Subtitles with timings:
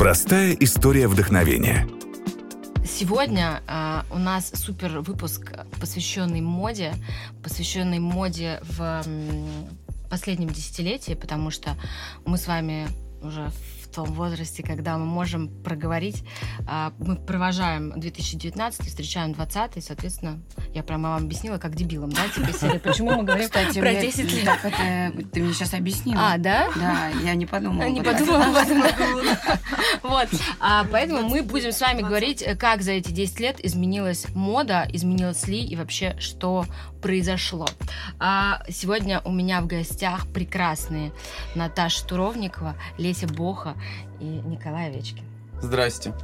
[0.00, 1.86] Простая история вдохновения.
[2.86, 6.94] Сегодня э, у нас супер выпуск, посвященный моде,
[7.42, 9.68] посвященный моде в м,
[10.08, 11.76] последнем десятилетии, потому что
[12.24, 12.88] мы с вами
[13.20, 13.50] уже
[13.90, 16.22] в том возрасте, когда мы можем проговорить.
[16.68, 20.40] А, Мы провожаем 2019, встречаем 20 соответственно,
[20.74, 22.78] я прямо вам объяснила, как дебилом, да, типа серии.
[22.84, 24.44] Почему мы говорим Кстати, про мне- 10 лет?
[24.44, 26.32] Так это ты мне сейчас объяснила.
[26.32, 26.68] А, да?
[26.76, 27.88] Да, я не подумала.
[27.88, 28.82] Не подумала об этом.
[30.02, 30.28] Вот.
[30.60, 35.46] А, поэтому мы будем с вами говорить, как за эти 10 лет изменилась мода, изменилась
[35.46, 36.64] ли и вообще, что
[37.02, 37.66] произошло.
[38.18, 41.12] А, сегодня у меня в гостях прекрасные
[41.54, 43.74] Наташа Туровникова, Леся Боха
[44.20, 45.24] и Николай Овечкин.
[45.62, 46.14] Здрасте.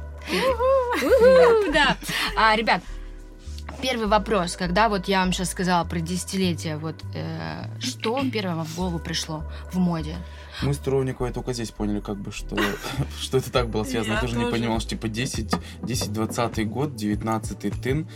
[1.73, 1.97] Да.
[2.37, 2.81] А, ребят,
[3.81, 4.55] первый вопрос.
[4.55, 8.99] Когда вот я вам сейчас сказала про десятилетие, вот э, что первое вам в голову
[8.99, 10.15] пришло в моде?
[10.63, 12.57] Мы с Туровниковой только здесь поняли, как бы, что,
[13.21, 14.13] что это так было связано.
[14.13, 14.55] Я Я тоже не тоже.
[14.55, 18.09] понимал, что типа 10, 10 20 год, 19 тын.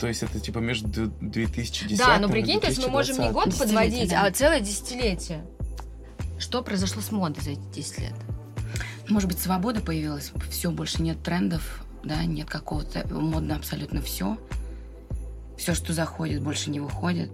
[0.00, 3.30] То есть это типа между 2010 Да, но и прикинь, то есть мы можем не
[3.30, 3.34] 2020.
[3.34, 5.44] год подводить, а целое десятилетие.
[6.38, 8.14] Что произошло с модой за эти 10 лет?
[9.12, 14.38] Может быть, свобода появилась, все, больше нет трендов, да, нет какого-то, модно абсолютно все.
[15.58, 17.30] Все, что заходит, больше не выходит.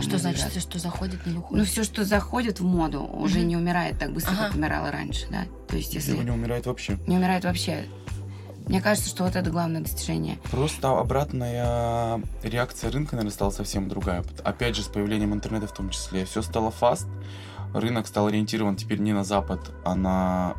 [0.00, 0.50] Что значит, взгляд.
[0.52, 1.68] все, что заходит, не Ну, выходит?
[1.68, 3.48] все, что заходит в моду, уже Мгм.
[3.48, 4.46] не умирает так быстро, Ага.
[4.46, 5.44] как умирало раньше, да.
[5.68, 6.98] То есть, если Его не умирает вообще.
[7.06, 7.84] не умирает вообще.
[8.66, 10.38] Мне кажется, что вот это главное достижение.
[10.50, 14.24] Просто обратная реакция рынка, наверное, стала совсем другая.
[14.44, 16.24] Опять же, с появлением интернета в том числе.
[16.24, 17.06] Все стало фаст.
[17.74, 20.54] Рынок стал ориентирован теперь не на Запад, а на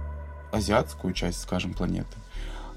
[0.52, 2.18] азиатскую часть, скажем, планеты.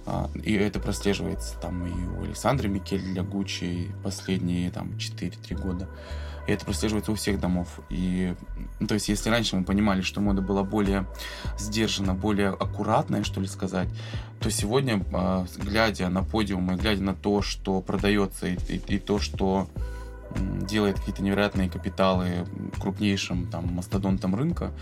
[0.06, 5.88] А, И это прослеживается там и у Александры Микель для Гуччи последние там 4-3 года.
[6.46, 7.80] И это прослеживается у всех домов.
[7.88, 8.34] И,
[8.78, 11.06] ну, то есть, если раньше мы понимали, что мода была более
[11.58, 13.88] сдержана, более аккуратная, что ли сказать,
[14.40, 19.18] то сегодня, а, глядя на подиумы, глядя на то, что продается, и, и- и то,
[19.18, 19.68] что
[20.68, 22.44] делает какие-то невероятные капиталы
[22.80, 24.72] крупнейшим там мастодонтам рынка,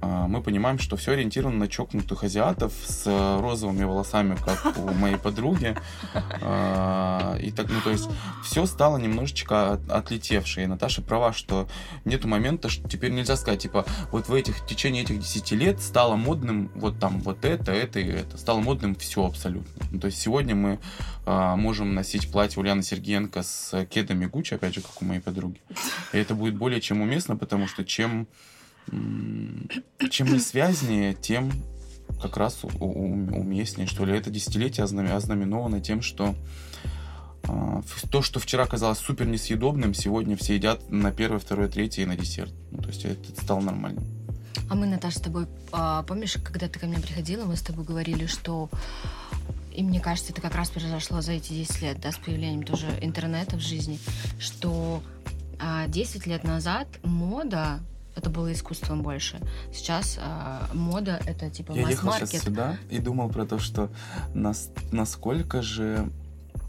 [0.00, 3.04] мы понимаем, что все ориентировано на чокнутых азиатов с
[3.40, 5.76] розовыми волосами, как у моей подруги.
[6.40, 8.08] А, И так, ну, то есть,
[8.42, 10.64] все стало немножечко от- отлетевшее.
[10.64, 11.68] И Наташа права, что
[12.04, 15.80] нету момента, что теперь нельзя сказать, типа, вот в этих в течение этих 10 лет
[15.80, 18.38] стало модным вот там вот это, это и это.
[18.38, 19.84] Стало модным все абсолютно.
[19.90, 20.78] Ну, то есть сегодня мы
[21.26, 25.60] а, можем носить платье Ульяны Сергеенко с кедами Гуччи, опять же, как у моей подруги.
[26.12, 28.26] И это будет более чем уместно, потому что чем,
[30.10, 31.52] чем не связнее, тем
[32.20, 34.16] как раз уместнее, что ли.
[34.16, 36.34] Это десятилетие ознамен- ознаменовано тем, что
[37.44, 42.06] а, то, что вчера казалось супер несъедобным, сегодня все едят на первое, второе, третье и
[42.06, 42.52] на десерт.
[42.70, 44.04] Ну, то есть это стало нормальным.
[44.70, 47.84] А мы, Наташа, с тобой, а, помнишь, когда ты ко мне приходила, мы с тобой
[47.84, 48.70] говорили, что
[49.74, 52.86] и мне кажется, это как раз произошло за эти 10 лет, да, с появлением тоже
[53.00, 53.98] интернета в жизни,
[54.38, 55.02] что
[55.58, 57.80] а, 10 лет назад мода
[58.14, 59.40] это было искусством больше.
[59.72, 63.90] Сейчас а, мода это типа Я ехал сейчас сюда и думал про то, что
[64.34, 66.08] нас, насколько же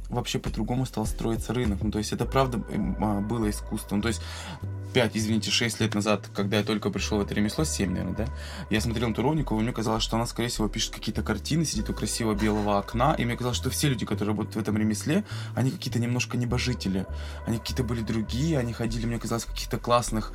[0.09, 1.79] вообще по-другому стал строиться рынок.
[1.81, 2.61] Ну, то есть это правда
[2.99, 4.01] а, было искусством.
[4.01, 4.21] То есть
[4.95, 8.25] 5, извините, 6 лет назад, когда я только пришел в это ремесло, 7, наверное, да,
[8.69, 11.89] я смотрел на Туровникову, и мне казалось, что она, скорее всего, пишет какие-то картины, сидит
[11.89, 15.25] у красивого белого окна, и мне казалось, что все люди, которые работают в этом ремесле,
[15.53, 17.05] они какие-то немножко небожители.
[17.45, 20.31] Они какие-то были другие, они ходили, мне казалось, в каких-то классных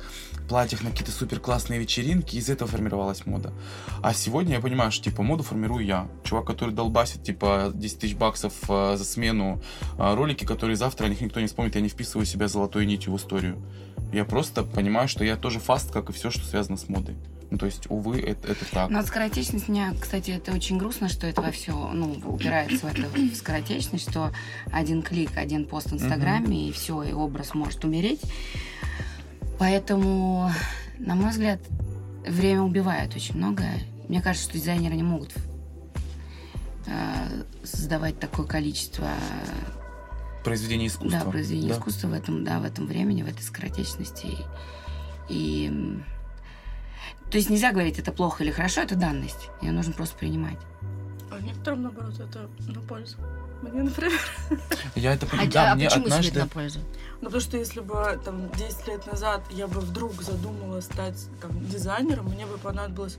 [0.47, 3.51] платьях на какие-то супер классные вечеринки, из этого формировалась мода.
[4.03, 6.07] А сегодня я понимаю, что, типа, моду формирую я.
[6.23, 9.59] Чувак, который долбасит, типа, 10 тысяч баксов э, за смену,
[9.97, 13.11] э, ролики, которые завтра о них никто не вспомнит, я не вписываю себя золотой нитью
[13.11, 13.57] в историю.
[14.11, 17.15] Я просто понимаю, что я тоже фаст, как и все, что связано с модой.
[17.51, 18.89] Ну, то есть, увы, это, это так.
[18.89, 23.07] Но скоротечность меня, кстати, это очень грустно, что это во все, ну, упирается в это
[23.09, 24.31] в скоротечность, что
[24.71, 28.21] один клик, один пост в Инстаграме, и все, и образ может умереть.
[29.59, 30.49] Поэтому,
[30.97, 31.59] на мой взгляд,
[32.25, 33.81] время убивает очень многое.
[34.07, 35.33] Мне кажется, что дизайнеры не могут
[36.87, 39.09] э, создавать такое количество
[40.43, 41.19] Произведение искусства.
[41.23, 41.75] да, произведений Да.
[41.75, 44.27] искусства в этом, да, в этом времени, в этой скоротечности.
[44.27, 44.37] И,
[45.29, 45.71] и,
[47.29, 49.49] то есть нельзя говорить, это плохо или хорошо, это данность.
[49.61, 50.57] Ее нужно просто принимать.
[51.31, 53.15] А некоторым, наоборот, это на пользу.
[53.61, 54.19] Мне, например.
[54.95, 56.27] Я это А, да, а мне почему однажды...
[56.31, 56.79] себе на пользу?
[57.21, 61.51] Ну, потому что если бы там 10 лет назад я бы вдруг задумала стать там,
[61.67, 63.17] дизайнером, мне бы понадобилось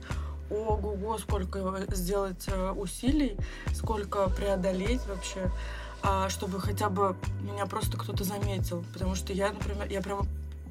[0.51, 3.35] ого-го, сколько сделать э, усилий,
[3.73, 5.49] сколько преодолеть вообще,
[6.29, 8.83] чтобы хотя бы меня просто кто-то заметил.
[8.93, 10.27] Потому что я, например, я прям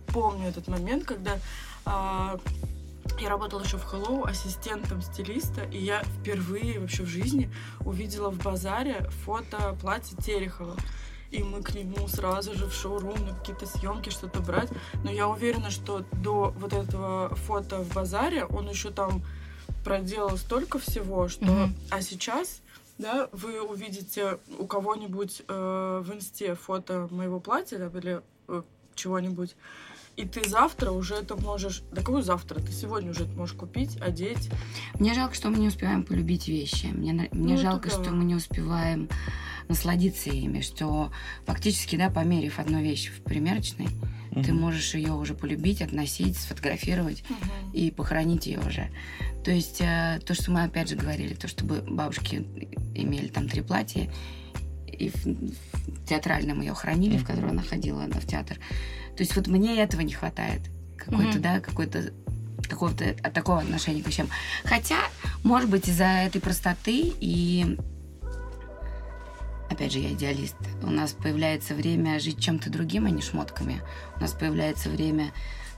[0.08, 1.38] помню этот момент, когда
[1.84, 2.38] а,
[3.18, 7.50] я работала еще в Hello ассистентом стилиста, и я впервые вообще в жизни
[7.80, 10.76] увидела в базаре фото платья Терехова.
[11.30, 14.68] И мы к нему сразу же в шоурум на какие-то съемки что-то брать.
[15.02, 19.22] Но я уверена, что до вот этого фото в базаре он еще там
[19.82, 21.44] проделал столько всего, что...
[21.44, 21.74] Мгм.
[21.90, 22.60] А сейчас,
[22.98, 28.62] да, вы увидите у кого-нибудь э, в инсте фото моего платья да, или э,
[28.94, 29.56] чего-нибудь,
[30.16, 31.82] и ты завтра уже это можешь...
[31.90, 32.60] Да какой завтра?
[32.60, 34.50] Ты сегодня уже это можешь купить, одеть.
[34.94, 36.86] Мне жалко, что мы не успеваем полюбить вещи.
[36.86, 38.02] Мне, мне Ну, жалко, да.
[38.02, 39.08] что мы не успеваем
[39.68, 41.10] насладиться ими, что
[41.46, 43.88] фактически, да, померив одну вещь в примерочной,
[44.34, 44.60] ты Мгм.
[44.62, 47.22] можешь ее уже полюбить, относить, сфотографировать
[47.72, 48.88] и похоронить ее уже.
[49.44, 52.36] То есть э, то, что мы опять же говорили, то, чтобы бабушки
[52.94, 54.10] имели там три платья,
[54.86, 57.26] и в, в театральном ее хранили, в Мгм.
[57.26, 58.58] которой она ходила да, в театр.
[59.16, 60.62] То есть вот мне этого не хватает.
[60.96, 62.12] Какой-то, да, какой-то
[62.68, 64.28] какого-то от такого отношения к вещам.
[64.64, 64.96] Хотя,
[65.42, 67.76] может быть, из-за этой простоты и
[69.72, 70.56] опять же, я идеалист.
[70.82, 73.82] У нас появляется время жить чем-то другим, а не шмотками.
[74.16, 75.32] У нас появляется время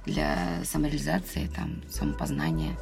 [0.07, 2.77] для самореализации, там, самопознания.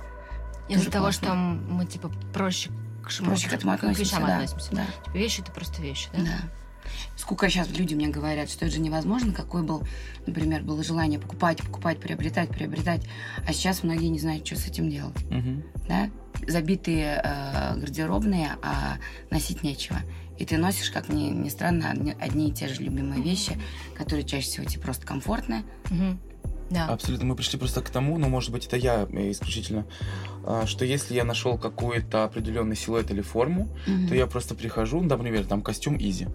[0.68, 1.26] Из-за того, классно.
[1.26, 2.70] что мы, типа, проще
[3.04, 4.34] к шмоткам, Проще к этому относимся, вещам да.
[4.36, 4.70] относимся.
[4.72, 4.86] Да.
[5.04, 6.22] Типа, вещи— это просто вещи, да?
[6.22, 6.38] Да.
[7.16, 9.82] Сколько сейчас люди мне говорят, что это же невозможно, какой был,
[10.26, 13.06] например, было желание покупать, покупать, приобретать, приобретать,
[13.46, 15.62] а сейчас многие не знают, что с этим делать, Мгм.
[15.88, 16.10] да?
[16.46, 18.96] Забитые э, гардеробные, а
[19.30, 19.98] носить нечего.
[20.38, 23.58] И ты носишь, как ни, ни странно, одни, одни и те же любимые вещи,
[23.94, 25.64] которые чаще всего тебе просто комфортны.
[25.90, 26.18] Мгм.
[26.70, 26.86] Да.
[26.86, 27.26] Абсолютно.
[27.26, 29.84] Мы пришли просто к тому, ну, может быть, это я э, исключительно,
[30.44, 34.08] а, что если я нашел какой-то определенный силуэт или форму, Мгм.
[34.08, 36.28] то я просто прихожу, например, там костюм Изи.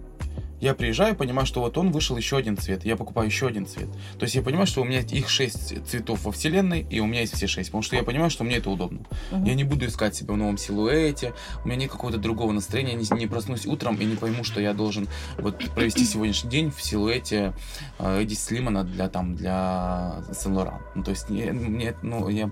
[0.60, 3.88] Я приезжаю, понимаю, что вот он вышел еще один цвет, я покупаю еще один цвет.
[4.18, 7.20] То есть я понимаю, что у меня их шесть цветов во вселенной, и у меня
[7.20, 9.00] есть все шесть, потому что я понимаю, что мне это удобно.
[9.30, 9.44] Мгм.
[9.44, 11.32] Я не буду искать себя в новом силуэте,
[11.64, 14.74] у меня нет какого-то другого настроения, не, не проснусь утром и не пойму, что я
[14.74, 15.08] должен
[15.38, 17.52] вот провести сегодняшний день в силуэте
[17.98, 20.80] э, Эдди Слимана для там для Сен Лоран.
[20.94, 22.50] Ну, то есть не- мне, ну, я...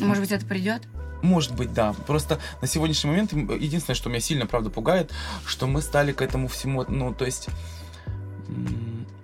[0.00, 0.82] Может быть, это придет?
[1.22, 1.94] Может быть, да.
[2.06, 5.12] Просто на сегодняшний момент единственное, что меня сильно, правда, пугает,
[5.44, 7.48] что мы стали к этому всему, ну, то есть,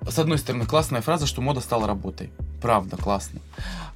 [0.09, 2.31] с одной стороны, классная фраза, что мода стала работой.
[2.63, 3.41] Правда, классно.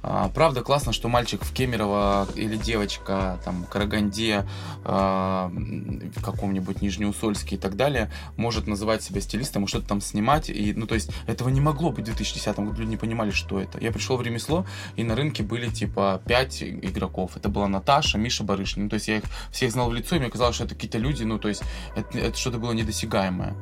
[0.03, 4.47] А, правда, классно, что мальчик в Кемерово или девочка там в Караганде,
[4.83, 10.49] а, в каком-нибудь Нижнеусольске и так далее, может называть себя стилистом и что-то там снимать.
[10.49, 13.59] И, ну, то есть, этого не могло быть в 2010 году, люди не понимали, что
[13.59, 13.79] это.
[13.79, 14.65] Я пришел в ремесло,
[14.95, 17.35] и на рынке были, типа, пять игроков.
[17.35, 18.83] Это была Наташа, Миша Барышник.
[18.83, 20.97] Ну, то есть, я их всех знал в лицо, и мне казалось, что это какие-то
[20.97, 21.63] люди, ну, то есть,
[21.95, 23.55] это, это что-то было недосягаемое.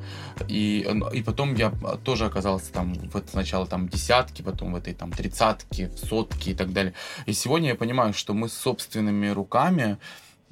[0.47, 1.71] И, ну, и потом я
[2.03, 6.73] тоже оказался там, вот сначала там десятки, потом в этой там тридцатке, сотке и так
[6.73, 6.93] далее.
[7.25, 9.97] И сегодня я понимаю, что мы собственными руками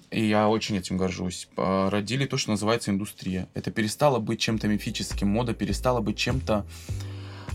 [0.09, 1.47] и я очень этим горжусь.
[1.57, 3.47] а, Родили то, что называется индустрия.
[3.53, 5.27] Это перестало быть чем-то мифическим.
[5.27, 6.65] Мода перестала быть чем-то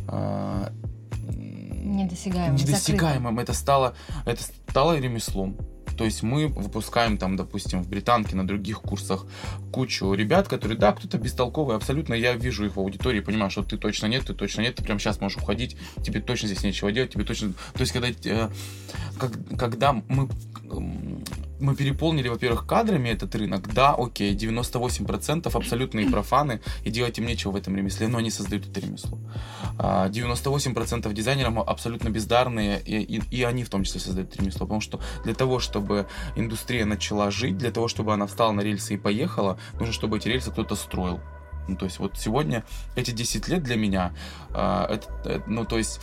[0.08, 3.38] м, Недосягаемым, недосягаемым.
[3.38, 3.94] Это стало,
[4.26, 5.56] это стало ремеслом.
[5.99, 9.27] То есть мы выпускаем там, допустим, в Британке на других курсах
[9.73, 13.77] кучу ребят, которые, да, кто-то бестолковый, абсолютно, я вижу их в аудитории, понимаю, что ты
[13.77, 17.12] точно нет, ты точно нет, ты прямо сейчас можешь уходить, тебе точно здесь нечего делать,
[17.12, 17.53] тебе точно...
[17.75, 18.49] То есть когда, э,
[19.59, 20.29] когда мы,
[20.70, 27.52] мы переполнили, во-первых, кадрами этот рынок, да, окей, 98% абсолютные профаны, и делать им нечего
[27.52, 29.19] в этом ремесле, но они создают это ремесло.
[29.78, 34.66] А, 98% дизайнеров абсолютно бездарные, и, и, и они в том числе создают это ремесло.
[34.66, 38.95] Потому что для того, чтобы индустрия начала жить, для того, чтобы она встала на рельсы
[38.95, 41.21] и поехала, нужно, чтобы эти рельсы кто-то строил.
[41.69, 42.64] Ну, то есть вот сегодня
[42.97, 44.14] эти 10 лет для меня,
[44.50, 46.00] а, это, это, ну, то есть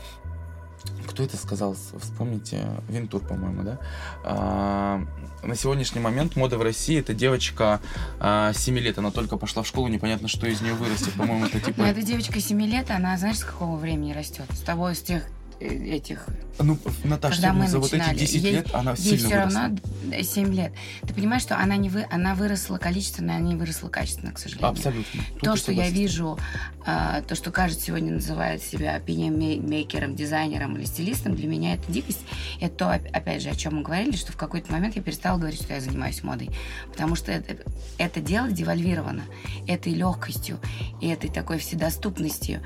[1.08, 3.80] кто это сказал, вспомните, Винтур, по-моему, да?
[4.24, 5.02] А,
[5.44, 7.80] на сегодняшний момент мода в России это девочка
[8.20, 11.60] а, 7 лет, она только пошла в школу, непонятно, что из нее вырастет, по-моему, это
[11.62, 11.82] типа...
[11.82, 14.46] Но эта девочка 7 лет, она, знаешь, с какого времени растет?
[14.52, 15.24] С того, из тех
[15.60, 16.26] этих
[16.60, 19.38] Ну, Наташа, Когда мы за вот эти начинали, 10 ей- лет она Ей сильно все
[19.40, 19.60] выросла.
[19.62, 19.78] равно
[20.24, 20.74] 7 лет.
[21.02, 24.70] Ты понимаешь, что она, не вы, она выросла количественно, она не выросла качественно, к сожалению.
[24.70, 25.22] Абсолютно.
[25.34, 26.38] Тут То, что я вижу,
[26.86, 32.22] а, то, что каждый сегодня называет себя опинион-мейкером, дизайнером или стилистом, для меня это дикость.
[32.62, 35.38] Это то, оп- опять же, о чем мы говорили, что в какой-то момент я перестала
[35.38, 36.50] говорить, что я занимаюсь модой.
[36.92, 37.58] Потому что это,
[37.98, 39.24] это дело девальвировано
[39.68, 40.60] этой легкостью
[41.02, 42.62] и этой такой вседоступностью.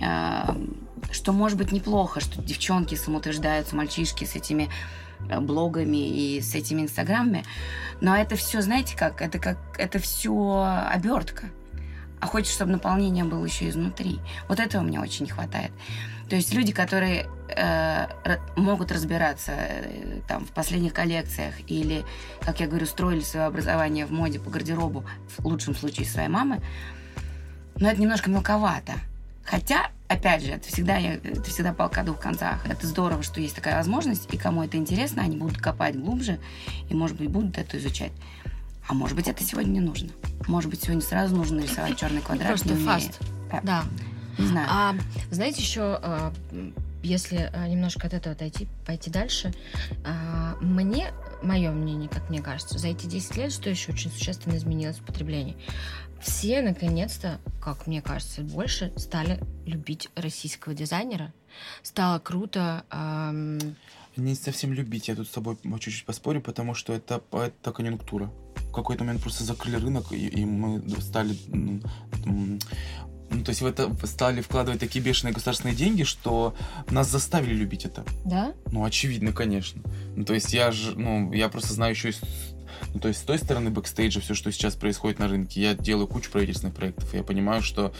[0.00, 0.56] а,
[1.10, 4.68] что может быть неплохо, что девчонки самоутверждаются, мальчишки с этими
[5.28, 7.44] э, блогами и с этими инстаграмами.
[8.00, 11.46] Но это все, знаете как, это как, это все обертка.
[12.20, 14.20] а хочешь, чтобы наполнение было еще изнутри.
[14.48, 15.70] Вот этого мне очень не хватает.
[16.28, 18.06] То есть люди, которые э,
[18.56, 22.04] могут разбираться э, там в последних коллекциях или,
[22.40, 25.04] как я говорю, строили свое образование в моде по гардеробу,
[25.38, 26.60] в лучшем случае своей мамы,
[27.76, 28.94] но это немножко мелковато.
[29.44, 32.66] Хотя, опять же, это всегда, это всегда полка двух концах.
[32.66, 36.38] Это здорово, что есть такая возможность, и кому это интересно, они будут копать глубже,
[36.88, 38.12] и, может быть, будут это изучать.
[38.88, 40.08] А может быть, это сегодня не нужно.
[40.46, 42.48] Может быть, сегодня сразу нужно рисовать черный квадрат.
[42.48, 43.20] Просто фаст.
[43.62, 43.84] Да.
[44.38, 44.68] Не знаю.
[44.70, 44.94] А
[45.30, 46.32] знаете еще, а,
[47.02, 49.52] если а, немножко от этого отойти, пойти дальше,
[50.06, 51.12] а, мне,
[51.42, 55.02] мое мнение, как мне кажется, за эти 10 лет, что еще очень существенно изменилось в
[55.02, 55.56] потреблении,
[56.20, 61.32] все наконец-то, как мне кажется, больше стали любить российского дизайнера.
[61.82, 62.84] Стало круто.
[62.90, 63.76] Эм...
[64.16, 68.30] Не совсем любить, я тут с тобой чуть-чуть поспорю, потому что это, это конъюнктура.
[68.56, 71.36] В какой-то момент просто закрыли рынок, и, и мы стали
[73.30, 76.54] ну, то есть в это стали вкладывать такие бешеные государственные деньги, что
[76.90, 78.04] нас заставили любить это.
[78.24, 78.54] Да?
[78.72, 79.82] Ну, очевидно, конечно.
[80.16, 82.12] Ну, то есть я же, ну, я просто знаю еще
[82.94, 86.06] ну, то есть с той стороны бэкстейджа, все, что сейчас происходит на рынке, я делаю
[86.06, 87.12] кучу правительственных проектов.
[87.14, 87.92] Я понимаю, что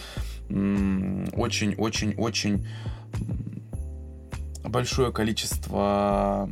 [0.49, 2.67] очень-очень-очень
[4.65, 6.49] большое количество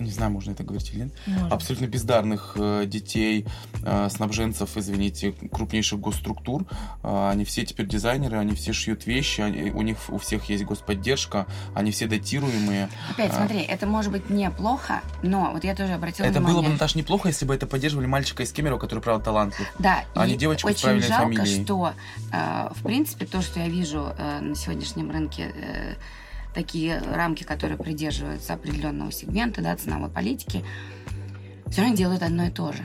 [0.00, 1.52] не знаю, можно это говорить или нет, Может.
[1.52, 3.46] абсолютно бездарных э, детей,
[3.82, 6.64] э, снабженцев, извините, крупнейших госструктур.
[7.02, 10.64] Э, они все теперь дизайнеры, они все шьют вещи, они, у них у всех есть
[10.64, 12.88] господдержка, они все датируемые.
[13.10, 16.56] Опять, смотри, это может быть неплохо, но вот я тоже обратила это внимание.
[16.56, 19.66] было бы, Наташа, неплохо, если бы это поддерживали мальчика из Кемерово, который, правда, талантлив.
[19.78, 21.64] Да, а не девочку очень с правильной жалко, фамилией.
[21.64, 21.92] что,
[22.30, 25.96] в принципе, то, что я вижу на сегодняшнем рынке
[26.54, 30.64] такие рамки, которые придерживаются определенного сегмента, да, ценовой политики,
[31.70, 32.82] все равно делают одно и то же.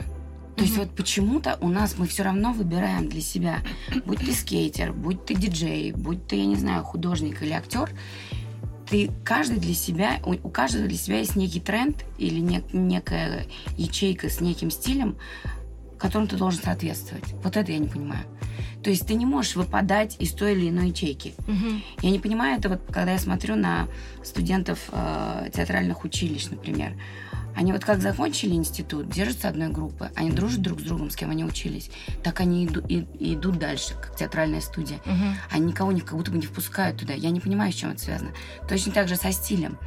[0.55, 0.65] То mm-hmm.
[0.65, 3.59] есть вот почему-то у нас мы все равно выбираем для себя,
[4.05, 7.89] будь ты скейтер, будь ты диджей, будь ты, я не знаю, художник или актер,
[8.89, 13.45] ты каждый для себя, у, у каждого для себя есть некий тренд или не, некая
[13.77, 15.17] ячейка с неким стилем,
[16.03, 17.23] которому ты должен соответствовать.
[17.43, 18.25] Вот это я не понимаю.
[18.83, 21.33] То есть ты не можешь выпадать из той или иной ячейки.
[21.47, 21.81] Угу.
[22.01, 23.87] Я не понимаю это вот, когда я смотрю на
[24.21, 26.93] студентов э, театральных училищ, например.
[27.55, 31.29] Они вот как закончили институт, держатся одной группы, они дружат друг с другом, с кем
[31.29, 31.89] они учились,
[32.21, 34.97] так они иду, и, и идут дальше, как театральная студия.
[35.05, 35.25] Угу.
[35.51, 37.13] Они никого не, как будто бы не впускают туда.
[37.13, 38.31] Я не понимаю, с чем это связано.
[38.67, 39.77] Точно так же со стилем.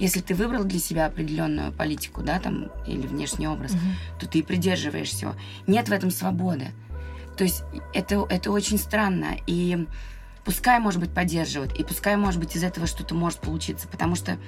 [0.00, 3.80] Если ты выбрал для себя определенную политику, да, там, или внешний образ, угу.
[4.18, 5.34] то ты и придерживаешься его.
[5.66, 6.68] Нет в этом свободы.
[7.36, 7.62] То есть
[7.94, 9.36] это, это очень странно.
[9.46, 9.86] И
[10.42, 14.38] пускай, может быть, поддерживают, и пускай, может быть, из этого что-то может получиться, потому что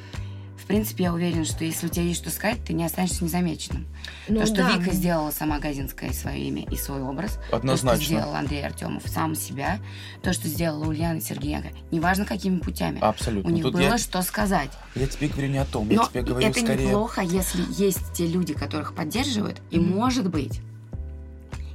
[0.56, 3.86] в принципе, я уверена, что если у тебя есть что сказать, ты не останешься незамеченным.
[4.28, 4.92] Ну, то, что да, Вика ну...
[4.92, 7.38] сделала сама Газинская свое имя и свой образ.
[7.50, 7.90] Однозначно.
[7.90, 9.78] То, что сделал Андрей Артемов сам себя.
[10.22, 11.68] То, что сделала Ульяна Сергеенко.
[11.90, 12.98] Неважно, какими путями.
[13.00, 13.50] Абсолютно.
[13.50, 13.98] У них Тут было я...
[13.98, 14.70] что сказать.
[14.94, 15.88] Я тебе говорю не о том.
[15.88, 16.86] Но я тебе говорю это скорее...
[16.86, 19.60] неплохо, если есть те люди, которых поддерживают.
[19.70, 19.94] И, mm-hmm.
[19.94, 20.60] может быть,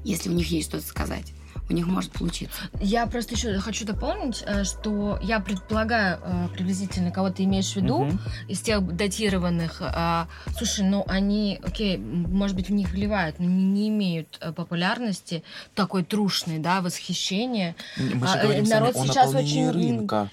[0.03, 1.34] если у них есть что-то сказать
[1.69, 2.62] у них может получиться.
[2.79, 7.75] Я просто еще хочу дополнить, э, что я предполагаю э, приблизительно, кого ты имеешь в
[7.75, 8.17] виду, угу.
[8.47, 9.81] из тех датированных.
[9.81, 10.25] Э,
[10.57, 15.43] слушай, ну они, окей, может быть, в них вливают, но не, не имеют популярности
[15.75, 17.75] такой трушной, да, восхищения.
[17.97, 20.29] Мы же говорим Народ сами сейчас о очень рынка.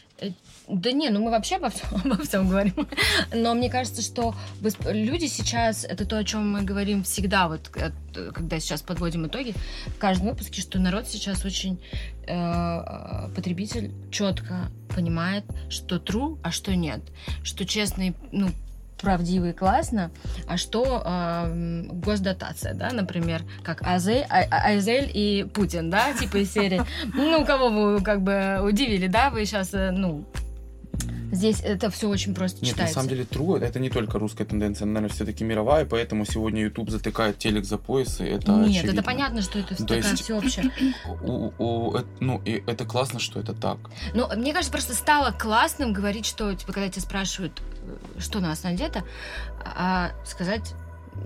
[0.68, 2.88] Да не, ну мы вообще обо всем, обо всем говорим.
[3.33, 4.35] Но мне кажется, что
[4.87, 9.54] люди сейчас, это то, о чем мы говорим всегда, вот когда сейчас подводим итоги
[9.87, 11.83] в каждом выпуске, что народ сейчас очень
[12.26, 17.00] э, потребитель четко понимает, что true, а что нет.
[17.42, 18.49] Что честный, ну,
[19.04, 20.11] правдивый классно,
[20.47, 26.38] а что э, госдотация, да, например, как Азель, а, а, Азель и Путин, да, типа
[26.38, 26.83] из серии.
[27.12, 30.25] Ну, кого вы как бы удивили, да, вы сейчас, э, ну,
[31.35, 32.97] Здесь это все очень просто Нет, читается.
[32.97, 36.62] на самом деле true, это не только русская тенденция, она, наверное, все-таки мировая, поэтому сегодня
[36.62, 38.93] YouTube затыкает телек за пояс, и это Нет, очевидно.
[38.93, 40.71] это понятно, что это То такая есть, всеобщая.
[41.23, 43.79] У, у, ну, и это классно, что это так.
[44.14, 48.49] Ну, мне кажется, просто стало классным говорить, что, типа, когда тебя спрашивают, э, что на
[48.49, 49.03] вас надето,
[49.64, 50.75] а сказать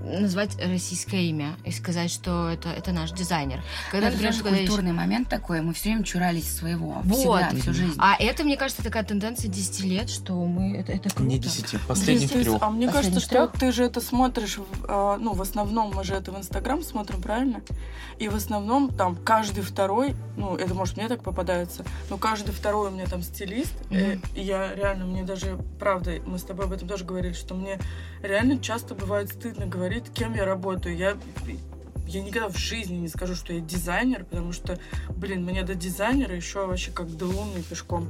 [0.04, 3.60] назвать российское имя и сказать, что это, это наш дизайнер.
[3.90, 4.96] Когда, это например, когда культурный есть...
[4.96, 7.16] момент такой, мы все время чурались своего, вот.
[7.16, 7.96] всегда, всю жизнь.
[7.98, 11.22] А это, мне кажется, такая тенденция 10 лет, что мы, это, это круто.
[11.30, 12.62] Не 10, последних 10, трех.
[12.62, 13.50] А мне последних кажется, трех?
[13.50, 17.20] что ты же это смотришь, а, ну, в основном мы же это в Инстаграм смотрим,
[17.20, 17.60] правильно?
[18.18, 22.88] И в основном там каждый второй, ну, это может мне так попадается, но каждый второй
[22.88, 24.26] у меня там стилист, mm-hmm.
[24.34, 27.78] и я реально, мне даже, правда, мы с тобой об этом тоже говорили, что мне
[28.22, 29.77] реально часто бывает стыдно говорить,
[30.14, 30.96] кем я работаю.
[30.96, 31.16] Я
[32.08, 34.78] я никогда в жизни не скажу, что я дизайнер, потому что,
[35.10, 38.08] блин, мне до дизайнера еще вообще как до луны пешком.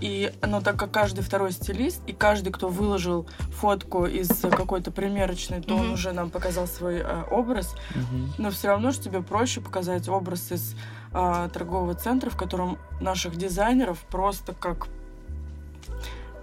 [0.00, 5.60] И, но так как каждый второй стилист, и каждый, кто выложил фотку из какой-то примерочной,
[5.60, 5.92] то он Мгм.
[5.94, 8.32] уже нам показал свой э, образ, Мгм.
[8.38, 10.76] но все равно же тебе проще показать образ из
[11.12, 14.86] а, торгового центра, в котором наших дизайнеров просто как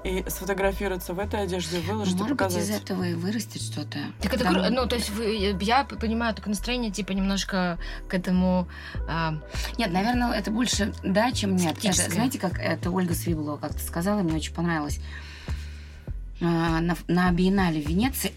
[0.03, 2.81] и сфотографироваться в этой одежде, выложить и Может быть, из показать.
[2.83, 3.99] этого и вырастет что-то.
[4.21, 7.77] Так это Там- кру- ну, то есть вы, я понимаю только настроение, типа, немножко
[8.07, 8.67] к этому...
[9.09, 9.35] а,
[9.77, 11.77] Нет, наверное, это больше да, чем нет.
[11.83, 14.99] Это, знаете, как это Ольга Свиблова как-то сказала, мне очень понравилось.
[16.41, 18.31] А, На, на биеннале в Венеции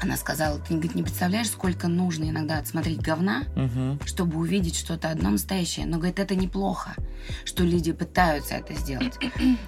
[0.00, 4.00] она сказала, ты говорит, не представляешь, сколько нужно иногда отсмотреть говна, Мгм.
[4.06, 5.86] чтобы увидеть что-то одно настоящее.
[5.86, 6.94] Но, говорит, это неплохо,
[7.44, 9.14] что люди пытаются это сделать.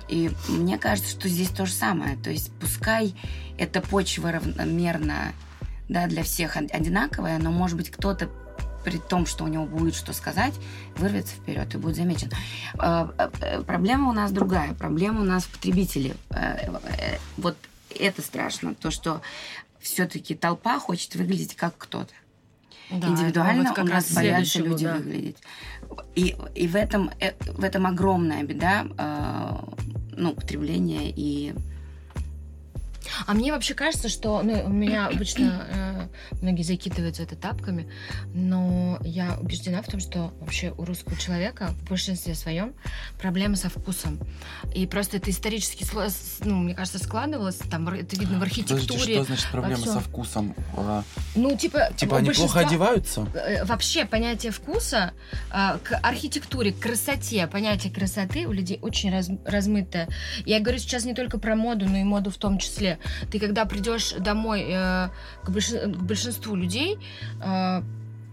[0.08, 2.16] И мне кажется, что здесь то же самое.
[2.16, 3.14] То есть пускай
[3.58, 5.32] эта почва равномерно
[5.88, 8.30] да, для всех од- одинаковая, но, может быть, кто-то
[8.84, 10.54] при том, что у него будет что сказать,
[10.96, 12.30] вырвется вперед и будет замечен.
[12.80, 14.74] Э, э, э, Проблема у нас другая.
[14.74, 16.16] Проблема у нас в потребителе.
[16.30, 17.56] Э, э, Вот
[18.00, 18.74] это страшно.
[18.74, 19.22] То, что
[19.82, 22.14] все-таки толпа хочет выглядеть как кто-то.
[22.90, 24.94] да, Индивидуально вот как у нас боятся люди да.
[24.94, 25.38] выглядеть.
[26.14, 29.82] И, и в, этом, э, в этом огромная беда э,
[30.16, 31.54] ну, потребления и
[33.26, 37.90] А мне вообще кажется, что ну, у меня обычно э, многие закидываются это тапками,
[38.34, 42.74] но я убеждена в том, что вообще у русского человека в большинстве своем
[43.20, 44.18] проблемы со вкусом.
[44.74, 45.84] И просто это исторически,
[46.44, 49.14] ну, мне кажется, складывалось, там это видно в Подождите, архитектуре.
[49.14, 49.94] что значит проблема всём.
[49.94, 50.54] со вкусом?
[50.76, 51.02] А,
[51.34, 53.26] Ну, типа, Типа они плохо одеваются?
[53.34, 55.12] э, вообще понятие вкуса
[55.50, 60.08] а, к архитектуре, к красоте, понятие красоты у людей очень раз- размытое.
[60.46, 62.91] Я говорю сейчас не только про моду, но и моду в том числе.
[63.30, 65.08] Ты когда придешь домой э,
[65.44, 66.98] к, больш- к большинству людей,
[67.44, 67.82] э,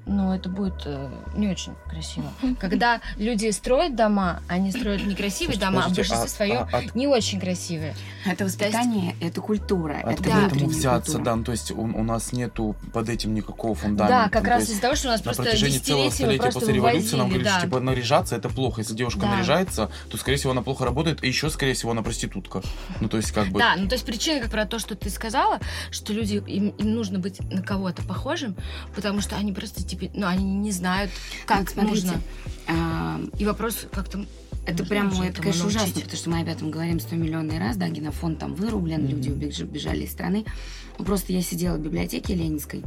[0.09, 2.31] ну, это будет э, не очень красиво.
[2.59, 6.77] Когда люди строят дома, они строят некрасивые Слушайте, дома, а в подождите, большинстве своем а-
[6.77, 7.95] от- не очень красивые.
[8.25, 10.47] это воспитание, это культура, это Откуда Да.
[10.47, 11.23] этому взяться, культура.
[11.25, 14.23] да, ну, то есть у, у нас нету под этим никакого фундамента.
[14.25, 16.51] да, как Ну, раз есть из-за того, что у нас на просто протяжении целого столетия
[16.51, 17.60] после революции нам вывозили, говорили, да.
[17.60, 18.81] что типа наряжаться это плохо.
[18.81, 19.27] Если девушка Да.
[19.36, 22.62] наряжается, то, скорее всего, она плохо работает, и еще, скорее всего, она проститутка.
[22.99, 23.60] Ну, то есть, как бы...
[23.60, 25.60] Да, ну то есть причина как про то, что ты сказала,
[25.91, 28.55] что люди им, им нужно быть на кого-то похожим,
[28.95, 31.12] потому что они просто типа, ну они не знают,
[31.45, 32.21] как Вот смотрите, нужно.
[32.67, 34.25] а, И вопрос, как там.
[34.65, 36.03] Это прям, это, конечно, ужасно, научить.
[36.03, 39.09] потому что мы об этом говорим сто миллионный раз, да, генофонд там вырублен, Мгм.
[39.09, 40.45] люди убеж- убежали из страны.
[40.99, 42.83] Ну, просто я сидела в библиотеке Ленинской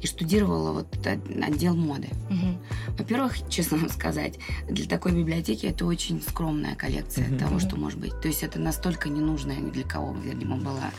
[0.00, 2.08] и штудировала вот отдел моды.
[2.30, 2.58] Мгм.
[2.96, 7.38] Во-первых, честно вам сказать, для такой библиотеки это очень скромная коллекция Мгм.
[7.38, 8.18] того, что может быть.
[8.22, 10.90] То есть это настолько ненужная ни для кого, видимо, была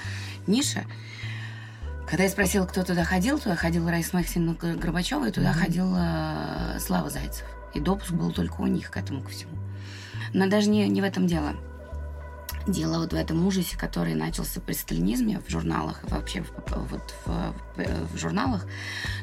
[0.46, 0.84] ниша.
[2.12, 5.60] Когда я спросила, кто туда ходил, туда ходила Раиса Максимовна Горбачева, и туда Мгм.
[5.62, 7.46] ходила Слава Зайцев.
[7.74, 9.54] И допуск был только у них к этому ко всему.
[10.34, 11.54] Но даже не, не в этом дело.
[12.68, 16.52] Дело вот в этом ужасе, который начался при сталинизме в журналах, и вообще в,
[16.90, 17.56] вот в,
[18.14, 18.66] в журналах,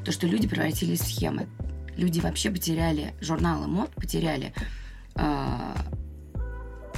[0.07, 1.47] то, что люди превратились в схемы.
[1.95, 4.55] Люди вообще потеряли, журналы мод потеряли
[5.15, 5.75] э,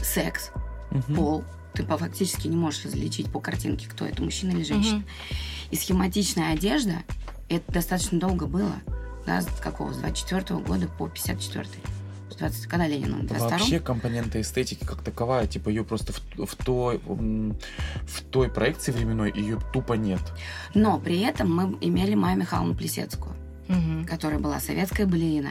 [0.05, 0.53] секс,
[0.93, 1.17] Мгм.
[1.17, 1.45] пол.
[1.75, 4.99] Ты по- фактически не можешь различить по картинке, кто это, мужчина или женщина.
[4.99, 5.07] Мгм.
[5.71, 7.03] И схематичная одежда,
[7.49, 8.73] это достаточно долго было,
[9.27, 11.67] да, с какого, с 24 года по 54
[12.31, 13.25] С 20, когда Ленин умер?
[13.25, 18.49] В 22 Вообще компонента эстетики как таковая, типа ее просто в, в той в той
[18.51, 20.21] проекции временной ее тупо нет.
[20.75, 23.35] Но при этом мы имели Майю Михайловну Плесецкую,
[23.69, 24.05] Мгм.
[24.07, 25.51] которая была советская балерина,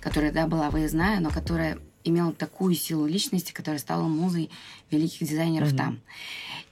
[0.00, 4.50] которая, да, была выездная, но которая имела такую силу личности, которая стала музой
[4.90, 5.76] великих дизайнеров Мгм.
[5.76, 6.00] там.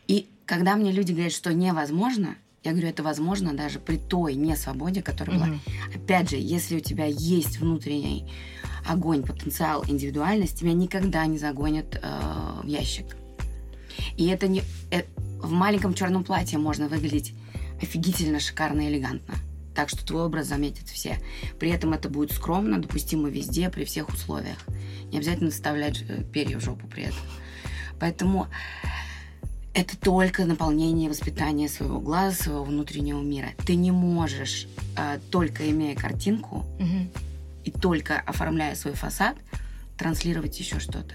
[0.06, 5.02] И когда мне люди говорят, что невозможно, я говорю, это возможно даже при той несвободе,
[5.02, 5.46] которая была.
[5.46, 5.60] Мгм.
[5.94, 8.30] Опять же, если у тебя есть внутренний
[8.86, 13.16] огонь, потенциал, индивидуальность, тебя никогда не загонят э, в ящик.
[14.16, 14.62] И это не...
[14.90, 15.02] э,
[15.40, 17.34] в маленьком черном платье можно выглядеть
[17.80, 19.34] офигительно, шикарно, элегантно.
[19.78, 21.20] Так что твой образ заметят все.
[21.60, 24.58] При этом это будет скромно, допустимо везде, при всех условиях.
[25.12, 27.20] Не обязательно вставлять э, перья в жопу при этом.
[28.00, 28.48] Поэтому
[29.74, 33.50] это только наполнение воспитания своего глаза, своего внутреннего мира.
[33.64, 37.08] Ты не можешь, э, только имея картинку Мгм.
[37.62, 39.36] и только оформляя свой фасад,
[39.96, 41.14] транслировать еще что-то.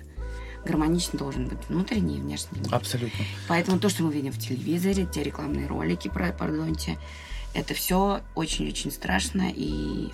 [0.66, 2.62] Гармонично должен быть внутренний и внешний.
[2.72, 3.26] Абсолютно.
[3.50, 6.98] Поэтому то, что мы видим в телевизоре, те рекламные ролики, про, пардонте,
[7.54, 10.10] это все очень-очень страшно и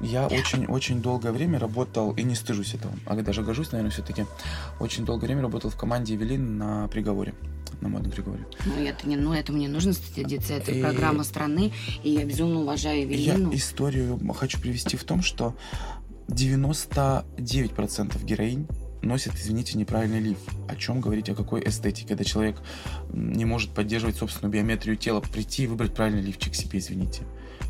[0.00, 4.26] Я очень-очень долгое время работал, и не стыжусь этого, а даже горжусь, наверное, все-таки,
[4.80, 7.34] очень долгое время работал в команде Эвелин на приговоре.
[7.82, 8.46] на модном приговоре.
[8.64, 10.54] Ну, это не, ну, этому не нужно стыдиться.
[10.54, 11.72] Это И- программа страны,
[12.02, 13.50] и я безумно уважаю Эвелину.
[13.50, 15.54] Я историю хочу привести в том, что
[16.28, 18.66] 99% героинь
[19.06, 20.38] носит, извините, неправильный лиф.
[20.68, 22.60] О чем говорить, о какой эстетике, когда человек
[23.12, 27.22] не может поддерживать собственную биометрию тела, прийти и выбрать правильный лифчик себе, извините.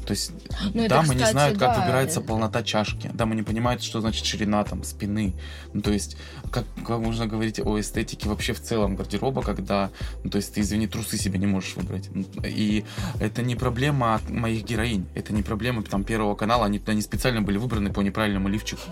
[0.07, 0.33] То есть
[0.73, 1.81] Ну, это, дамы не кстати, знают, как да.
[1.81, 3.11] выбирается полнота чашки.
[3.13, 5.35] Дамы не понимают, что значит ширина там спины.
[5.73, 6.17] Ну, то есть,
[6.51, 9.91] как, как можно говорить о эстетике вообще в целом гардероба, когда,
[10.23, 12.09] ну, то есть, ты, извини, трусы себе не можешь выбрать.
[12.13, 12.85] Ну, И
[13.21, 15.07] это не проблема моих героинь.
[15.15, 16.67] Это не проблема там Первого канала.
[16.67, 18.83] Они туда не специально были выбраны по неправильному лифчику.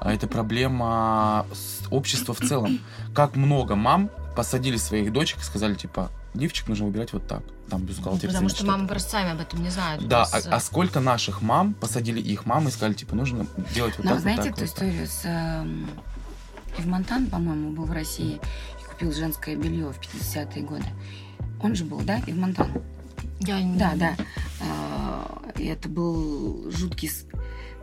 [0.00, 1.46] А это проблема
[1.90, 2.80] общества в целом.
[3.14, 7.42] Как много мам посадили своих дочек и сказали, типа, лифчик нужно выбирать вот так.
[7.68, 8.28] Там бюстгальтер.
[8.28, 10.06] Потому извините, что мамы просто сами об этом не знают.
[10.06, 14.04] да, а, а сколько наших мам посадили их мам и сказали, типа, нужно делать вот
[14.04, 14.88] Но так, знаете вот эту так, вот так.
[14.88, 15.66] историю с...
[16.78, 18.38] Ивмонтан, по-моему, был в России
[18.80, 20.84] и купил женское белье в 50-е годы.
[21.62, 22.70] Он же был, да, Ивмонтан?
[23.40, 24.14] Я не- Да, да.
[24.60, 27.10] А, И это был жуткий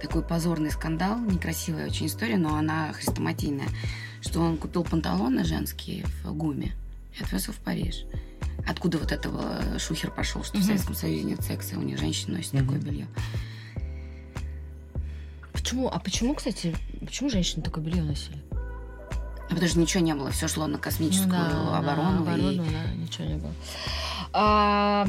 [0.01, 3.67] такой позорный скандал, некрасивая очень история, но она хрестоматийная,
[4.21, 6.73] что он купил панталоны женские в ГУМе
[7.17, 8.05] и отвез их в Париж.
[8.67, 10.65] Откуда вот этого шухер пошел, что в Мгм.
[10.67, 12.65] Советском Союзе нет секса, у них женщины носят Мгм.
[12.65, 13.07] такое белье.
[15.51, 15.87] Почему?
[15.89, 18.37] А почему, кстати, почему женщины такое белье носили?
[19.49, 22.23] Потому что ничего не было, все шло на космическую Ну да, оборону.
[22.25, 23.53] на и- оборону, да, ничего не было.
[24.31, 25.05] А,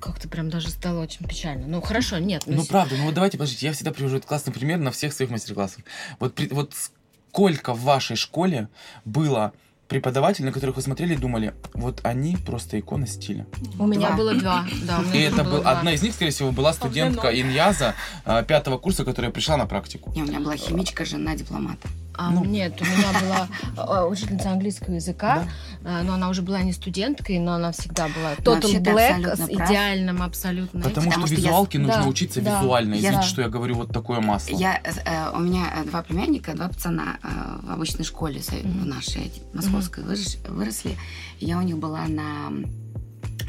[0.00, 1.66] как-то прям даже стало очень печально.
[1.68, 2.42] Ну, хорошо, нет.
[2.46, 5.12] Ну, с- правда, ну вот давайте, подождите, я всегда привожу этот классный пример на всех
[5.12, 5.84] своих мастер-классах.
[6.18, 8.68] Вот, при- вот сколько в вашей школе
[9.04, 9.52] было
[9.94, 13.46] преподавателей, на которых вы смотрели и думали, вот они просто икона стиля.
[13.78, 14.16] У меня Два.
[14.16, 14.66] было два.
[14.82, 17.50] Да, И это был, одна из них, скорее всего, была студентка Павлинов.
[17.50, 20.12] Иньяза а, пятого курса, которая пришла на практику.
[20.16, 21.86] Не, у меня была химичка, жена дипломата.
[22.16, 22.44] А, Ну.
[22.44, 25.48] Нет, у меня была а, учительница английского языка,
[25.84, 30.22] а, но она уже была не студенткой, но она всегда была total black, с идеальным
[30.22, 30.80] абсолютно.
[30.80, 32.60] Потому, Потому что что я- визуалке нужно да, учиться да.
[32.60, 32.94] визуально.
[32.94, 34.56] Я- Извините, что я говорю вот такое масло.
[34.56, 37.28] Я, э, у меня э, два племянника, два пацана э,
[37.66, 40.96] в обычной школе в нашей московской вырос- выросли.
[41.40, 42.52] Я у них была на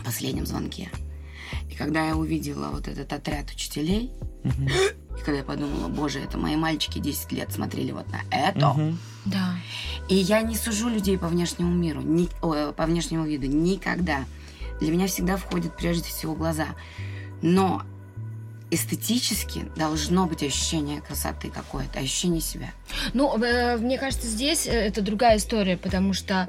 [0.03, 0.89] последнем звонке.
[1.69, 4.11] И когда я увидела вот этот отряд учителей.
[5.17, 8.69] И когда я подумала, боже, это мои мальчики 10 лет смотрели вот на это.
[8.73, 8.97] Мгм.
[9.25, 9.55] Да.
[10.07, 14.25] И я не сужу людей по внешнему миру, ни- ой, по внешнему виду, никогда.
[14.79, 16.67] Для меня всегда входят прежде всего глаза.
[17.41, 17.81] Но
[18.71, 22.71] эстетически должно быть ощущение красоты какое-то, ощущение себя.
[23.13, 26.47] Ну, э, мне кажется, здесь э, это другая история, потому что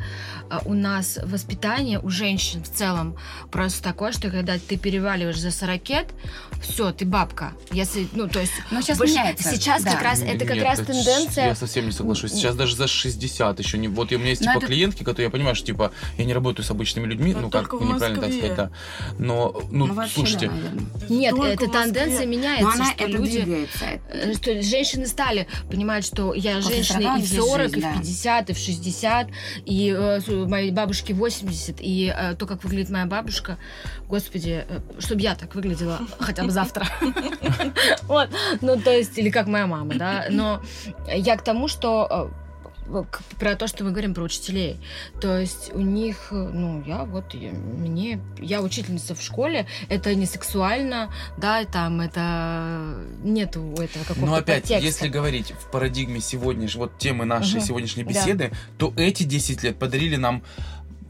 [0.50, 3.16] э, у нас воспитание у женщин в целом
[3.50, 5.76] просто такое, что когда ты переваливаешь за 40
[6.62, 7.52] все, ты бабка.
[7.70, 8.52] Если, ну, то есть...
[8.70, 9.50] Но сейчас больше- меняется.
[9.50, 9.92] Сейчас да.
[9.92, 11.46] как раз, это как Нет, раз это тенденция...
[11.48, 12.32] Я совсем не соглашусь.
[12.32, 13.88] Сейчас даже за 60 еще не...
[13.88, 16.34] Вот у меня есть Но типа это- клиентки, которые я понимаю, что типа я не
[16.34, 18.70] работаю с обычными людьми, Но ну как неправильно так сказать, да.
[19.18, 20.86] Но, ну, Ну, слушайте, да, наверное.
[21.08, 23.42] Нет, Только эта тенденция меняется, Но она что это люди...
[23.42, 23.84] двигается.
[24.34, 27.80] Что женщины стали понимать, что я После женщина 40 и в здесь 40, жизнь, и
[27.80, 27.92] в да.
[27.98, 29.28] 50, и в 60,
[29.64, 33.58] и э, моей бабушке 80, и э, то, как выглядит моя бабушка,
[34.08, 34.64] господи,
[34.98, 36.86] чтобы я так выглядела хотя бы завтра.
[38.02, 38.28] Вот,
[38.60, 40.62] ну, то есть, или как моя мама, да, но
[41.08, 42.45] я к тому, что э,
[43.38, 44.78] про то, что мы говорим про учителей.
[45.20, 50.26] То есть у них, ну, я вот, я- мне, я учительница в школе, это не
[50.26, 54.86] сексуально, да, там это нету этого какого-то Но опять, подтекста.
[54.86, 57.66] если говорить в парадигме сегодняшней, вот темы нашей Мгм.
[57.66, 58.10] сегодняшней Да.
[58.10, 60.42] беседы, то эти 10 лет подарили нам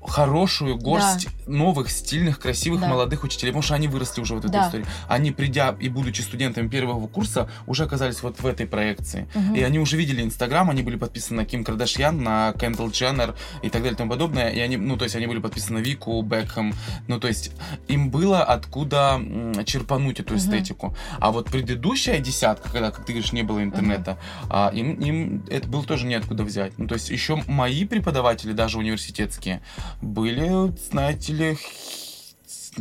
[0.06, 2.88] хорошую горсть новых, стильных, красивых, Да.
[2.88, 4.66] молодых учителей, потому что они выросли уже в этой Да.
[4.66, 4.86] истории.
[5.08, 9.28] Они, придя и будучи студентами первого курса, уже оказались вот в этой проекции.
[9.34, 9.54] Мгм.
[9.54, 13.68] И они уже видели Инстаграм, они были подписаны на Ким Кардашьян, на Кендалл Дженнер и
[13.68, 14.48] так далее и тому подобное.
[14.50, 16.74] И они, ну, то есть они были подписаны на Вику, Бекхэм.
[17.08, 17.52] Ну, то есть
[17.88, 19.20] им было откуда
[19.64, 20.42] черпануть эту Мгм.
[20.42, 20.96] эстетику.
[21.20, 25.68] А вот предыдущая десятка, когда, как ты говоришь, не было интернета, а, им, им это
[25.68, 26.78] было тоже неоткуда взять.
[26.78, 29.60] Ну, то есть еще мои преподаватели, даже университетские,
[30.02, 31.58] были, знаете ли,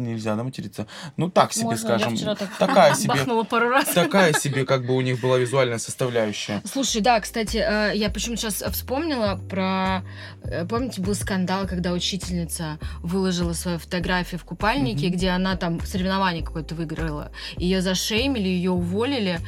[0.01, 0.88] нельзя да, материться.
[1.17, 2.10] Ну, так себе, Можно, скажем.
[2.12, 3.43] я вчера так Такая себе.
[3.49, 3.86] пару раз.
[3.93, 6.62] Такая себе, как бы у них была визуальная составляющая.
[6.65, 10.03] Слушай, да, кстати, э, я почему-то сейчас вспомнила про...
[10.43, 15.15] э, Помните, был скандал, когда учительница выложила свою фотографию в купальнике, Мгм.
[15.15, 17.31] где она там соревнование какое-то выиграла.
[17.58, 19.39] Ее зашеймили, ее уволили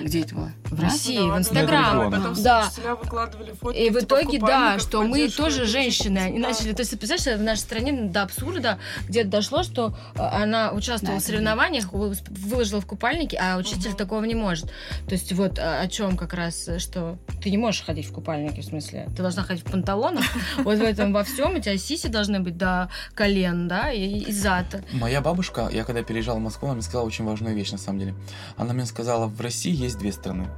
[0.00, 0.52] Где это было?
[0.64, 2.10] в России, Да, в Инстаграм.
[2.10, 2.66] да, Потом Да.
[2.68, 6.18] учителя выкладывали фотки, И в типа, итоге, да, что мы тоже женщины.
[6.18, 11.18] Они начали, то есть, представляешь, в нашей стране до абсурда где-то дошло, что она участвовала
[11.18, 13.96] Да, в соревнованиях, вы- выложила в купальнике, а учитель Мгм.
[13.96, 14.66] такого не может.
[15.06, 18.12] То есть вот а, о чем как раз, э, что ты не можешь ходить в
[18.12, 20.24] купальнике, в смысле, ты должна ходить в панталонах,
[20.58, 24.32] вот в этом во всем у тебя сиси должны быть до колен, да, и, и
[24.32, 24.82] зад.
[24.92, 27.98] Моя бабушка, я когда переезжал в Москву, она мне сказала очень важную вещь, на самом
[28.00, 28.14] деле.
[28.56, 30.48] Она мне сказала, в России есть две страны.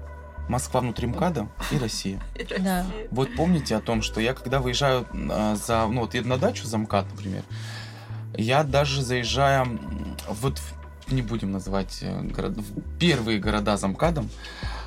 [0.49, 2.21] Москва внутри МКАДа и Россия.
[2.59, 2.87] Да.
[3.11, 5.07] Вот помните о том, что я когда выезжаю
[5.67, 7.43] за, ну вот еду на дачу за МКАД, например,
[8.39, 9.67] я даже заезжая
[10.29, 14.29] вот в- не будем называть э, города, в первые города за МКАДом,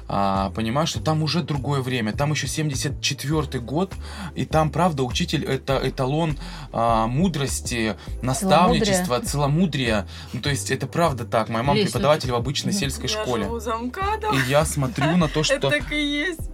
[0.08, 3.94] а, понимаю, что там уже другое время, там еще 74 год,
[4.36, 6.38] и там, правда, учитель это эталон
[6.74, 10.08] а, мудрости, наставничества, целомудрия.
[10.34, 11.48] Ну, то есть это правда так.
[11.50, 13.44] Моя мама Лесь, преподаватель в обычной сельской Я школе.
[13.46, 14.36] живу за МКАДом.
[14.36, 15.56] И я смотрю на то, что...
[15.56, 16.50] Это так и есть.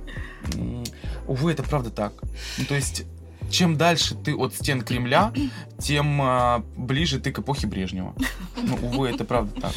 [1.27, 2.13] Увы, это правда так.
[2.57, 3.03] Ну, то есть,
[3.49, 5.33] чем дальше ты от стен Кремля,
[5.79, 8.15] тем а, ближе ты к эпохе Брежнева.
[8.61, 9.71] Ну, увы, это правда так.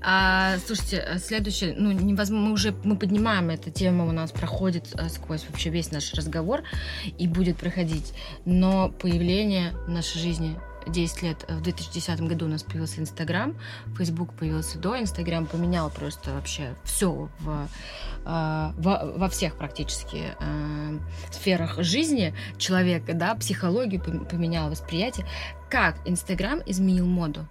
[0.00, 4.94] А, слушайте, а следующее, ну, невозможно, мы уже мы поднимаем эту тему, у нас проходит
[4.94, 6.62] а, сквозь вообще весь наш разговор
[7.18, 8.12] и будет проходить.
[8.44, 13.54] Но появление в нашей жизни 10 лет, э, в 2010 году у нас появился Инстаграм,
[13.96, 17.68] Фейсбук появился до, Инстаграм поменял просто вообще все в,
[18.24, 20.98] а, во, во всех практически а,
[21.30, 25.26] сферах жизни человека, да, психологию пом- поменял, восприятие.
[25.68, 27.46] Как Инстаграм изменил моду?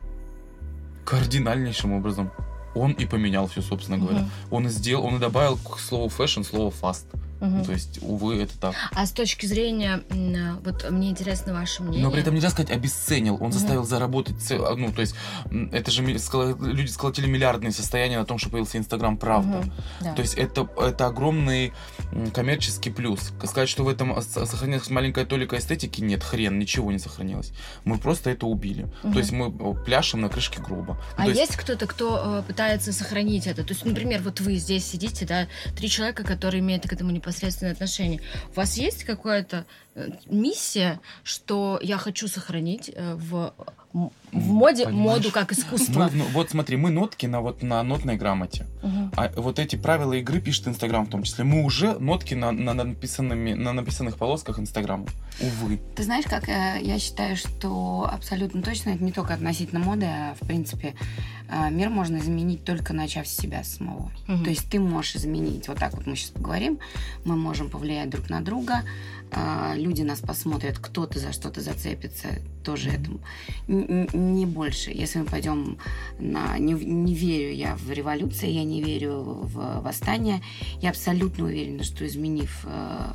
[1.06, 2.32] Кардинальнейшим образом.
[2.74, 4.20] Он и поменял все, собственно говоря.
[4.20, 4.32] Мгм.
[4.50, 7.08] Он и сделал, он и добавил к слову fashion слово fast.
[7.42, 7.66] Мгм.
[7.66, 8.76] То есть, увы, это так.
[8.94, 12.04] А с точки зрения, м, вот мне интересно ваше мнение.
[12.04, 13.36] Но при этом нельзя сказать обесценил.
[13.36, 13.52] Он Мгм.
[13.52, 15.16] заставил заработать, ц- ну, то есть,
[15.72, 19.58] это же люди сколотили миллиардные состояния на том, что появился Инстаграм, правда.
[19.58, 20.14] Мгм, да.
[20.14, 21.74] То есть это, это огромный
[22.34, 23.32] коммерческий плюс.
[23.44, 27.52] Сказать, что в этом сохранилась маленькая толика эстетики, нет, хрен, ничего не сохранилось.
[27.86, 28.88] Мы просто это убили.
[29.04, 29.14] Мгм.
[29.14, 29.52] То есть мы
[29.84, 31.02] пляшем на крышке гроба.
[31.18, 33.64] А То есть, кто-то, кто э, пытается сохранить это?
[33.64, 37.74] То есть, например, вот вы здесь сидите, да, три человека, которые имеют к этому непосредственное
[37.74, 38.22] отношение.
[38.52, 39.66] У вас есть какая-то
[39.96, 43.54] э, миссия, что я хочу сохранить э, в,
[43.94, 46.10] в моде понимаешь, моду как искусство?
[46.10, 48.66] Мы ну, вот смотри, мы нотки на, вот, на нотной грамоте.
[48.82, 49.12] Мгм.
[49.18, 51.44] А вот эти правила игры пишет Инстаграм в том числе.
[51.44, 55.06] Мы уже нотки на, на, написанными, на написанных полосках Инстаграма.
[55.42, 55.80] Увы.
[55.96, 60.36] Ты знаешь, как э, я считаю, что абсолютно точно это не только относительно моды, а
[60.40, 60.96] в принципе
[61.50, 64.12] э, мир можно изменить только начав с себя самого.
[64.28, 64.44] Мгм.
[64.44, 66.80] То есть ты можешь изменить, вот так вот мы сейчас поговорим,
[67.26, 68.84] мы можем повлиять друг на друга,
[69.76, 72.28] люди нас посмотрят, кто-то за что-то зацепится,
[72.64, 73.20] тоже этому.
[73.68, 74.92] Не больше.
[74.92, 75.78] Если мы пойдем
[76.20, 76.58] на...
[76.58, 80.42] Не, не верю я в революции, я не верю в восстание.
[80.82, 83.14] Я абсолютно уверена, что изменив э,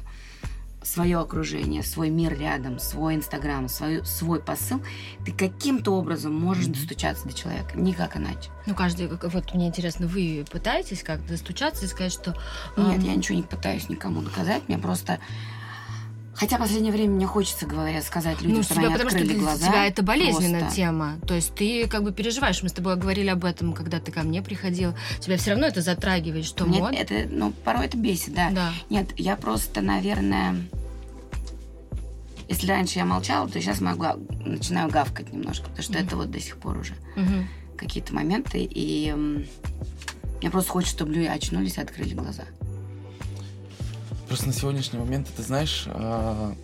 [0.87, 4.81] свое окружение, свой мир рядом, свой инстаграм, свой, свой посыл,
[5.25, 7.79] ты каким-то образом можешь достучаться до человека.
[7.79, 8.51] Никак иначе.
[8.67, 12.37] Ну, каждый, вот мне интересно, вы пытаетесь как-то достучаться и сказать, что...
[12.77, 14.63] Нет, эм, я ничего не пытаюсь никому доказать.
[14.69, 15.19] Мне просто...
[16.37, 19.18] Хотя в последнее время мне хочется, говоря, сказать людям, ну, чтобы тебя, они потому что
[19.18, 19.66] открыли для глаза.
[19.68, 20.77] тебя это болезненная Просто.
[20.77, 21.14] тема.
[21.27, 22.62] То есть ты как бы переживаешь.
[22.62, 24.94] Мы с тобой говорили об этом, когда ты ко мне приходил.
[25.20, 26.92] Тебя все равно это затрагивает, что Мне мод.
[26.94, 28.51] это, ну, порой это бесит, да.
[28.51, 28.72] Да.
[28.90, 30.57] Нет, я просто, наверное...
[32.49, 34.05] Если раньше я молчала, то сейчас могу
[34.44, 36.07] начинаю гавкать немножко, потому что Мгм.
[36.07, 37.49] это вот до сих пор уже Мгм.
[37.77, 39.12] какие-то моменты, и
[40.40, 42.44] мне просто хочется, чтобы люди очнулись и открыли глаза.
[44.29, 46.55] Просто на сегодняшний момент, ты знаешь, а,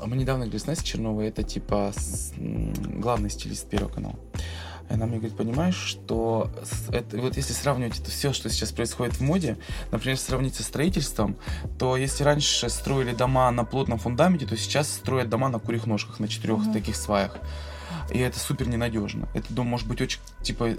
[0.00, 1.92] а мы недавно говорили с Настей Черновой, это типа
[2.36, 4.16] главный стилист Первого канала.
[4.90, 6.50] И она мне говорит, понимаешь, что
[6.90, 9.58] это, вот если сравнивать это все, что сейчас происходит в моде,
[9.90, 11.36] например, сравнить со строительством,
[11.78, 16.20] то если раньше строили дома на плотном фундаменте, то сейчас строят дома на курьих ножках,
[16.20, 16.72] на четырех Мгм.
[16.72, 17.36] таких сваях.
[18.10, 19.28] И это супер ненадежно.
[19.34, 20.70] Этот дом может быть очень, типа,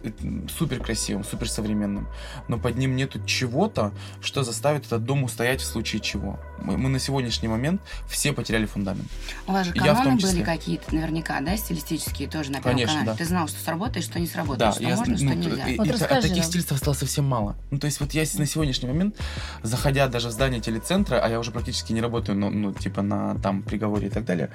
[0.58, 2.08] супер красивым, супер современным,
[2.48, 6.40] но под ним нету чего-то, что заставит этот дом устоять в случае чего.
[6.60, 9.08] Мы, мы на сегодняшний момент все потеряли фундамент.
[9.48, 10.32] У вас же Я в том каноны числе.
[10.34, 13.12] были какие-то наверняка, да, стилистические тоже на Первом Конечно, канале.
[13.12, 13.16] да.
[13.18, 15.68] Ты знал, что сработает, что не сработает, Да, что я можно, зн- что ну, нельзя.
[15.68, 16.46] и- Вот и расскажи таких нам.
[16.48, 17.56] стилистов осталось совсем мало.
[17.72, 19.16] Ну, то есть вот я на сегодняшний момент,
[19.62, 23.36] заходя даже в здание телецентра, а я уже практически не работаю, ну, ну, типа на
[23.36, 24.50] там приговоре и так далее,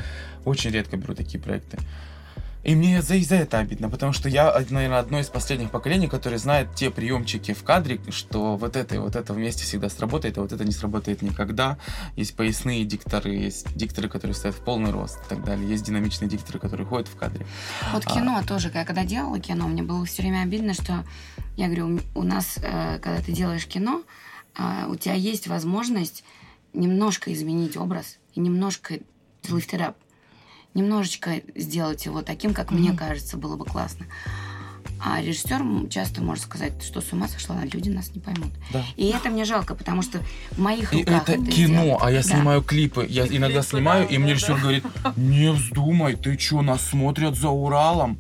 [0.44, 1.78] очень редко беру такие проекты.
[2.64, 6.38] И мне за, за это обидно, потому что я, наверное, одно из последних поколений, которые
[6.38, 10.40] знает те приемчики в кадре, что вот это и вот это вместе всегда сработает, а
[10.40, 11.76] вот это не сработает никогда.
[12.16, 15.68] Есть поясные дикторы, есть дикторы, которые стоят в полный рост и так далее.
[15.68, 17.46] Есть динамичные дикторы, которые ходят в кадре.
[17.92, 18.14] Вот А.
[18.14, 21.04] кино тоже, я когда делала кино, мне было все время обидно, что
[21.56, 24.02] я говорю, у нас, э, когда ты делаешь кино,
[24.56, 26.24] э, у тебя есть возможность
[26.72, 28.94] немножко изменить образ и немножко
[29.44, 29.94] lift it up.
[30.74, 34.06] Немножечко сделать его таким, как мне кажется, было бы классно.
[35.06, 38.50] А режиссер часто может сказать, что с ума сошла, люди нас не поймут.
[38.72, 38.82] Да.
[38.96, 40.18] И это мне жалко, потому что
[40.52, 41.98] в моих И руках это кино, сделать.
[42.02, 42.28] а я Да.
[42.28, 43.06] снимаю клипы.
[43.08, 44.60] Я И иногда клипы, снимаю, да, и мне да, режиссер да.
[44.60, 44.84] говорит,
[45.16, 48.18] не вздумай, ты что, нас смотрят за Уралом?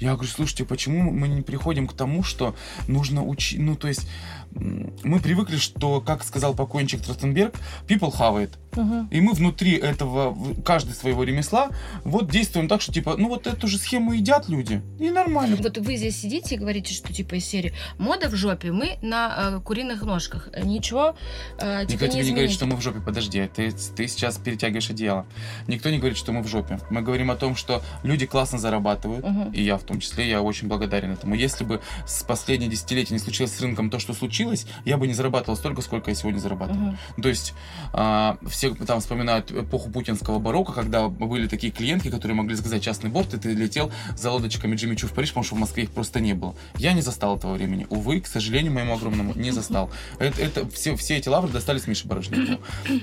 [0.00, 2.56] Я говорю, слушайте, почему мы не приходим к тому, что
[2.88, 4.08] нужно учить, ну, то есть,
[4.54, 7.54] мы привыкли, что, как сказал покойничек Тростенберг,
[7.88, 8.50] people have it.
[8.76, 9.08] Мгм.
[9.08, 11.70] И мы внутри этого, каждый своего ремесла,
[12.04, 15.56] вот действуем так, что, типа, ну, вот эту же схему едят люди, и нормально.
[15.60, 19.34] Вот вы здесь сидите и говорите, что типа из серии мода в жопе, мы на
[19.56, 20.48] э, куриных ножках.
[20.62, 21.14] Ничего
[21.58, 22.52] э, Никто не тебе не говорит, изменить.
[22.52, 23.00] что мы в жопе.
[23.00, 25.26] Подожди, ты, ты сейчас перетягиваешь одеяло.
[25.68, 26.80] Никто не говорит, что мы в жопе.
[26.90, 29.52] Мы говорим о том, что люди классно зарабатывают, Мгм.
[29.52, 31.34] и я в том числе, я очень благодарен этому.
[31.36, 34.43] Если бы с последние десятилетия не случилось с рынком то, что случилось,
[34.84, 36.96] я бы не зарабатывал столько, сколько я сегодня зарабатываю.
[37.16, 37.22] Мгм.
[37.22, 37.54] То есть
[37.92, 43.10] а, все там вспоминают эпоху путинского барокко, когда были такие клиентки, которые могли заказать частный
[43.10, 45.90] борт, и ты летел за лодочками Джимми Чу в Париж, потому что в Москве их
[45.90, 46.54] просто не было.
[46.76, 47.86] Я не застал этого времени.
[47.90, 49.90] Увы, к сожалению, моему огромному, не застал.
[50.18, 52.58] Это, это- все, все эти лавры достались Мише Барышникову.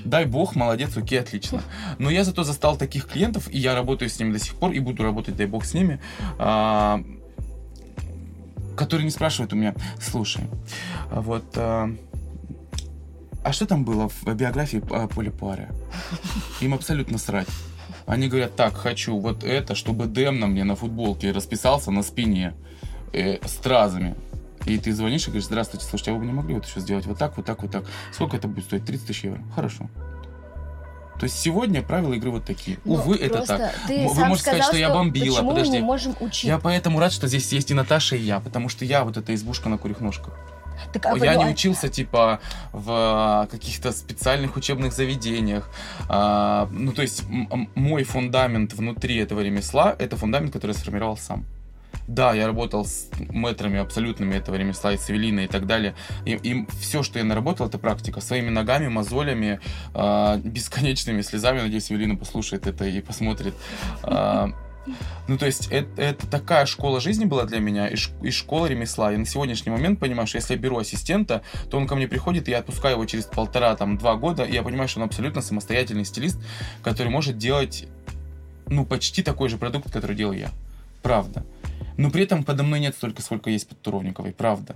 [0.05, 1.61] Дай бог, молодец, окей, отлично.
[1.99, 4.79] Но я зато застал таких клиентов, и я работаю с ними до сих пор, и
[4.79, 5.99] буду работать, дай бог, с ними,
[6.37, 7.03] а,
[8.81, 10.43] которые не спрашивают у меня, слушай,
[11.11, 11.45] а вот...
[11.55, 11.95] а,
[13.43, 15.69] а что там было в биографии а, Поля Пуаре?
[16.61, 17.47] Им абсолютно срать.
[18.07, 22.55] Они говорят, так, хочу вот это, чтобы Дэм на мне на футболке расписался на спине
[23.13, 24.15] э, стразами.
[24.65, 27.05] И ты звонишь и говоришь, здравствуйте, слушайте, а вы бы не могли вот еще сделать
[27.05, 27.85] вот так, вот так, вот так.
[28.11, 28.85] Сколько это будет стоить?
[28.85, 29.43] 30 тысяч евро.
[29.53, 29.91] Хорошо.
[31.21, 32.79] То есть сегодня правила игры вот такие.
[32.83, 33.75] Ну, Увы, это так.
[33.87, 35.35] Ты Вы можете сказать, сказал, что я бомбила.
[35.35, 35.71] Почему Подожди.
[35.73, 36.45] мы не можем учить?
[36.45, 39.35] Я поэтому рад, что здесь есть и Наташа, и я, потому что я вот эта
[39.35, 40.33] избушка на курьих ножках.
[40.91, 42.39] Так, а Я ну, не а- учился, типа,
[42.73, 45.69] в а, каких-то специальных учебных заведениях.
[46.09, 47.21] А, ну, то есть,
[47.75, 51.45] мой фундамент внутри этого ремесла— это фундамент, который я сформировал сам.
[52.11, 55.95] Да, я работал с мэтрами абсолютными этого ремесла, и с и так далее.
[56.25, 58.19] И, все, что я наработал, это практика.
[58.19, 59.61] Своими ногами, мозолями,
[59.93, 61.61] а, бесконечными слезами.
[61.61, 63.53] Надеюсь, Эвелина послушает это и посмотрит.
[64.03, 64.49] А,
[65.29, 68.65] ну, то есть, это, это такая школа жизни была для меня, и, ш- и школа
[68.65, 69.13] ремесла.
[69.13, 72.49] И на сегодняшний момент понимаю, что если я беру ассистента, то он ко мне приходит,
[72.49, 75.41] и я отпускаю его через полтора, там, два года, и я понимаю, что он абсолютно
[75.41, 76.41] самостоятельный стилист,
[76.83, 77.87] который может делать,
[78.67, 80.49] ну, почти такой же продукт, который делаю я.
[81.01, 81.45] Правда.
[81.97, 84.31] Но при этом подо мной нет столько, сколько есть под Туровниковой.
[84.31, 84.75] Правда.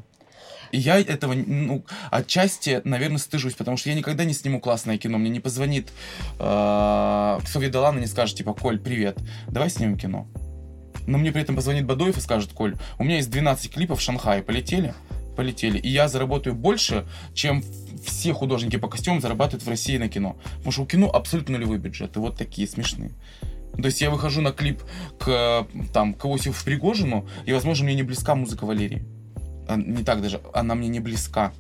[0.72, 5.18] И я этого, ну, отчасти, наверное, стыжусь, потому что я никогда не сниму классное кино.
[5.18, 5.90] Мне не позвонит
[6.40, 10.28] э, Софья и не скажет, типа, Коль, привет, давай снимем кино.
[11.08, 14.02] Но мне при этом позвонит Бадоев и скажет, Коль, у меня есть 12 клипов в
[14.02, 14.94] Шанхае, полетели?
[15.36, 15.78] Полетели.
[15.78, 17.64] И я заработаю больше, чем
[18.06, 20.38] все художники по костюмам зарабатывают в России на кино.
[20.58, 22.16] Потому что у кино абсолютно нулевой бюджет.
[22.16, 23.12] И вот такие смешные.
[23.78, 24.82] То есть я выхожу на клип
[25.20, 29.06] к, там, к Иосифу Пригожину, и, возможно, мне не близка музыка Валерии.
[29.68, 31.52] А, Не так даже, она мне не близка.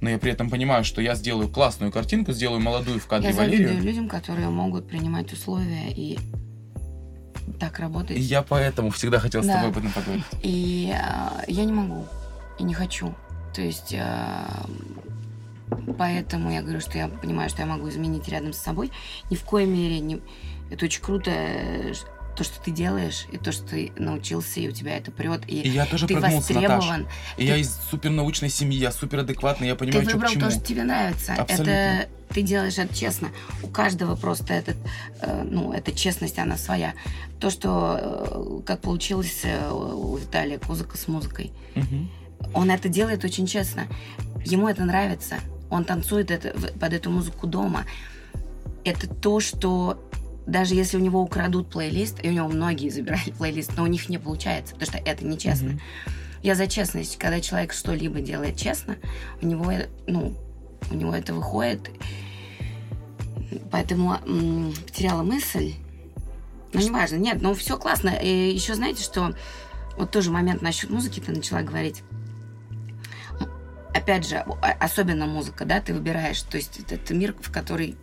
[0.00, 3.36] Но я при этом понимаю, что я сделаю классную картинку, сделаю молодую в кадре Я
[3.36, 3.80] Валерию.
[3.80, 6.18] людям, которые могут принимать условия и
[7.58, 8.16] так работать.
[8.16, 9.54] И я поэтому всегда хотел с Да.
[9.54, 10.24] тобой об этом поговорить.
[10.42, 12.04] И а, я не могу.
[12.58, 13.14] И не хочу.
[13.54, 14.66] То есть а,
[15.98, 18.90] поэтому я говорю, что я понимаю, что я могу изменить рядом с собой.
[19.30, 20.20] Ни в коей мере не...
[20.74, 21.94] Это очень круто, э,
[22.34, 25.60] то, что ты делаешь, и то, что ты научился, и у тебя это прет, и,
[25.60, 27.06] И я тоже ты прогнулся, востребован.
[27.36, 30.44] И я из супернаучной семьи, я суперадекватный, я Ты понимаю, что к выбрал чему.
[30.46, 31.34] то, что тебе нравится.
[31.34, 31.70] Абсолютно.
[31.70, 33.28] Это ты делаешь это честно.
[33.62, 34.76] У каждого просто этот,
[35.20, 36.94] э, ну, эта честность, она своя.
[37.38, 41.52] То, что э, как получилось э, у Виталия Кузыка с музыкой.
[41.76, 42.10] Мгм.
[42.52, 43.86] Он это делает очень честно.
[44.44, 45.36] Ему это нравится.
[45.70, 47.84] Он танцует это, под эту музыку дома.
[48.82, 50.02] Это то, что
[50.46, 54.08] даже если у него украдут плейлист, и у него многие забирали плейлист, но у них
[54.08, 55.70] не получается, потому что это нечестно.
[55.70, 55.80] Мгм.
[56.42, 57.16] Я за честность.
[57.16, 58.96] Когда человек что-либо делает честно,
[59.40, 59.72] у него,
[60.06, 60.34] ну,
[60.90, 61.90] у него это выходит.
[63.70, 65.74] Поэтому м, потеряла мысль.
[66.74, 67.16] Ну, неважно.
[67.16, 68.10] Нет, ну, все классно.
[68.10, 69.34] И еще знаете, что...
[69.96, 72.02] Вот тоже момент насчет музыки ты начала говорить.
[73.94, 74.44] Опять же,
[74.80, 76.42] особенно музыка, да, ты выбираешь.
[76.42, 77.96] То есть это, это мир, в который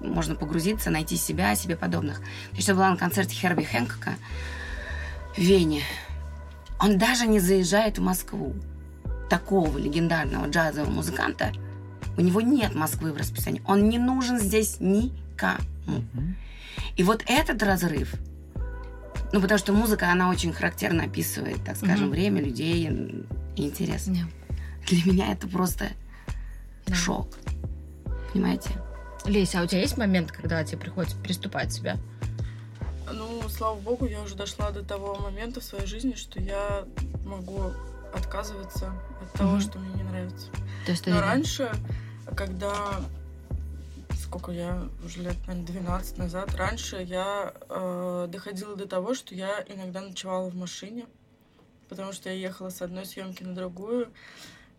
[0.00, 2.18] можно погрузиться, найти себя, себе подобных.
[2.20, 4.14] То есть я была на концерте Херби Хэнкока
[5.36, 5.82] в Вене.
[6.80, 8.54] Он даже не заезжает в Москву.
[9.30, 11.52] Такого легендарного джазового музыканта
[12.16, 13.62] у него нет Москвы в расписании.
[13.66, 15.58] Он не нужен здесь никому.
[16.96, 18.14] И вот этот разрыв,
[19.32, 22.10] ну, потому что музыка, она очень характерно описывает, так скажем, Мгм.
[22.10, 22.86] время, людей
[23.56, 24.06] и интерес.
[24.06, 24.26] Не.
[24.86, 25.88] Для меня это просто
[26.86, 26.94] Да.
[26.94, 27.34] шок.
[28.32, 28.70] Понимаете?
[29.24, 31.96] Леся, а у тебя есть момент, когда тебе приходится переступать себя?
[33.10, 36.84] Ну, слава богу, я уже дошла до того момента в своей жизни, что я
[37.24, 37.72] могу
[38.14, 39.60] отказываться от того, Мгм.
[39.60, 40.48] что мне не нравится.
[40.86, 41.72] То есть Но ты- раньше,
[42.36, 42.74] когда
[44.20, 49.64] сколько я уже лет, наверное, 12 назад, раньше я э, доходила до того, что я
[49.68, 51.06] иногда ночевала в машине,
[51.88, 54.08] потому что я ехала с одной съемки на другую,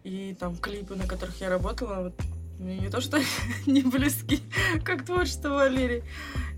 [0.03, 2.13] и там клипы, на которых я работала, вот,
[2.59, 3.19] мне не то что
[3.65, 4.41] не близки,
[4.83, 6.03] как творчество Валерии,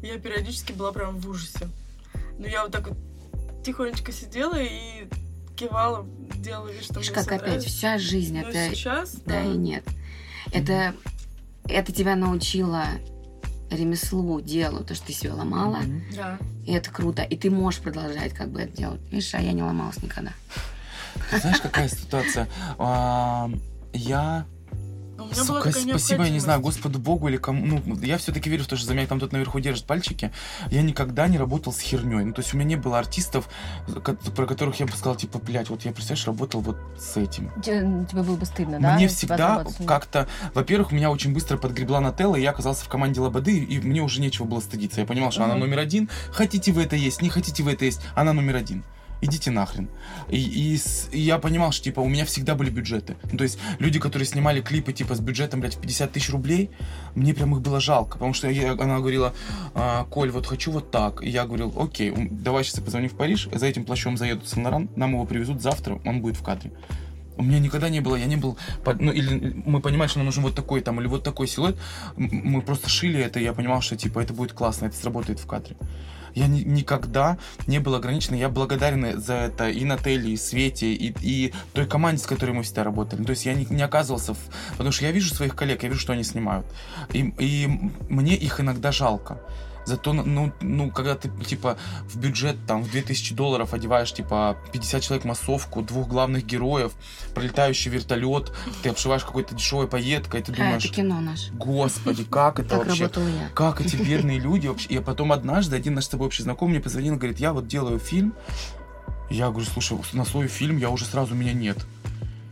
[0.01, 1.69] я периодически была прям в ужасе.
[2.37, 2.97] Но я вот так вот
[3.63, 5.07] тихонечко сидела и
[5.55, 7.69] кивала, делала вид, что Видишь, мне как опять нравится.
[7.69, 9.83] вся жизнь, Но это сейчас, да и нет.
[10.53, 10.93] Это,
[11.65, 12.85] это тебя научило
[13.71, 15.79] ремеслу, делу, то, что ты себя ломала,
[16.15, 16.37] да.
[16.65, 17.23] и это круто.
[17.23, 19.01] И ты можешь продолжать как бы это делать.
[19.11, 20.31] Видишь, а я не ломалась никогда.
[21.31, 22.47] Ты знаешь, какая ситуация?
[22.77, 23.49] А,
[23.91, 24.45] Я
[25.34, 26.61] Сука, такая спасибо, я не знаю.
[26.61, 27.65] Господу Богу или кому.
[27.65, 30.32] Ну, я все-таки верю в то, что за меня там тут наверху держат пальчики.
[30.70, 32.24] Я никогда не работал с херней.
[32.24, 33.49] Ну, то есть у меня не было артистов,
[34.36, 37.51] про которых я бы сказал, типа, блядь, вот я, представляешь, работал вот с этим.
[37.61, 37.84] Тебе,
[38.24, 38.95] было бы стыдно, да?
[38.95, 43.20] Мне бы всегда как-то, во-первых, меня очень быстро подгребла Нателла, и я оказался в команде
[43.20, 45.01] Лободы, и мне уже нечего было стыдиться.
[45.01, 46.09] Я понимал, что она номер один.
[46.32, 48.84] Хотите вы это есть, не хотите вы это есть, она номер один.
[49.22, 49.89] Идите нахрен.
[50.30, 50.80] И, и
[51.11, 53.15] и я понимал, что типа у меня всегда были бюджеты.
[53.32, 56.70] Ну, то есть люди, которые снимали клипы типа с бюджетом, блядь, в 50 тысяч рублей,
[57.15, 58.13] мне прям их было жалко.
[58.13, 59.34] Потому что я- она говорила,
[59.74, 61.24] «А, Коль, вот хочу вот так.
[61.24, 64.55] И я говорил, окей, давай сейчас я позвоню в Париж, за этим плащом заеду в
[64.95, 66.72] нам его привезут завтра, он будет в кадре.
[67.38, 68.57] У меня никогда не было, я не был,
[68.99, 71.78] ну или мы понимали, что нам нужен вот такой там или вот такой силуэт,
[72.15, 75.45] мы просто шили это, и я понимал, что типа это будет классно, это сработает в
[75.45, 75.76] кадре.
[76.38, 81.13] Я ни- никогда не был ограничен, я благодарен за это и Нателле, и Свете, и,
[81.21, 83.23] и той команде, с которой мы всегда работали.
[83.23, 85.99] То есть я не, не оказывался, в- потому что я вижу своих коллег, я вижу,
[85.99, 86.65] что они снимают.
[87.13, 87.67] И, и
[88.09, 89.39] мне их иногда жалко.
[89.88, 91.77] Зато, ну, ну, когда ты, типа,
[92.09, 96.91] в бюджет, там, в 2000 долларов одеваешь, типа, 50 человек массовку, двух главных героев,
[97.33, 98.51] пролетающий вертолет,
[98.83, 101.53] ты обшиваешь какой-то дешевой пайеткой, и ты А, думаешь, это кино наше.
[101.53, 103.03] господи, как это Так вообще?
[103.15, 103.49] я.
[103.55, 104.89] Как эти бедные люди вообще?
[104.89, 107.65] И потом однажды один наш с тобой общий знакомый мне позвонил и говорит, я вот
[107.67, 108.33] делаю фильм.
[109.29, 111.77] Я говорю, слушай, на свой фильм я уже сразу меня нет.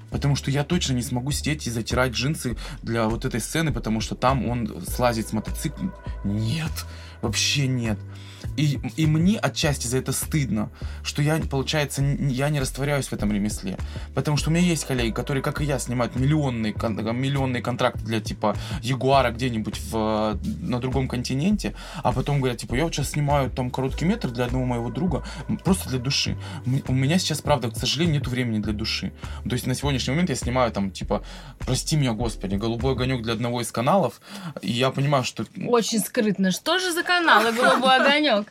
[0.10, 4.00] Потому что я точно не смогу сидеть и затирать джинсы для вот этой сцены, потому
[4.00, 5.94] что там он слазит с мотоцикла.
[6.24, 6.72] Нет,
[7.26, 7.98] вообще нет.
[8.58, 10.70] И, и мне отчасти за это стыдно,
[11.04, 13.78] что я, получается, я не растворяюсь в этом ремесле.
[14.14, 18.00] Потому что у меня есть коллеги, которые, как и я, снимают миллионные, кон- миллионные контракты
[18.00, 23.12] для, типа, Ягуара где-нибудь в, на другом континенте, а потом говорят, типа, я вот сейчас
[23.12, 25.26] снимаю там короткий метр для одного моего друга,
[25.64, 26.38] просто для души.
[26.88, 29.12] У меня сейчас, правда, к сожалению, нет времени для души.
[29.44, 31.24] То есть на сегодняшний момент я снимаю там, типа,
[31.60, 34.22] прости меня, господи, голубой огонек для одного из каналов,
[34.62, 36.52] и я понимаю, что Очень скрытно.
[36.52, 38.45] Что же за канал и голубой огонек?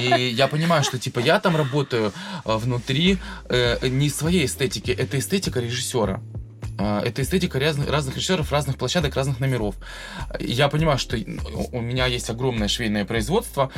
[0.00, 2.12] И я понимаю, что типа я там работаю
[2.44, 3.18] а, внутри
[3.48, 6.20] э, не своей эстетики, это эстетика режиссера.
[6.80, 9.74] А, Это эстетика разных, разных режиссеров, разных площадок, разных номеров.
[10.38, 13.70] Я понимаю, что у у меня есть огромное швейное производство,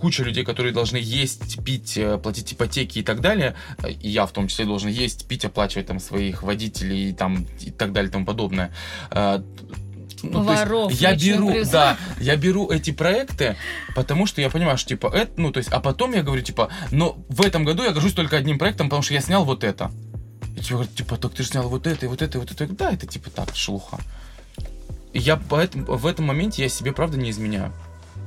[0.00, 3.54] куча людей, которые должны есть, пить, э, платить ипотеки и так далее.
[4.02, 7.70] И я в том числе должен есть, пить, оплачивать там своих водителей и, там, и
[7.70, 8.72] так далее и тому подобное.
[10.22, 11.72] Ну, то есть я беру, призыв.
[11.72, 13.56] да, я беру эти проекты,
[13.94, 16.70] потому что я понимаю, что типа это, ну то есть, а потом я говорю типа,
[16.90, 19.90] но в этом году я горжусь только одним проектом, потому что я снял вот это.
[20.56, 22.50] И тебе говорят, типа, так ты же снял вот это, и вот это, и вот
[22.50, 22.66] это.
[22.72, 23.98] Да, это типа так, шелуха.
[25.12, 27.72] И я поэтому, в этом моменте я себе правда не изменяю.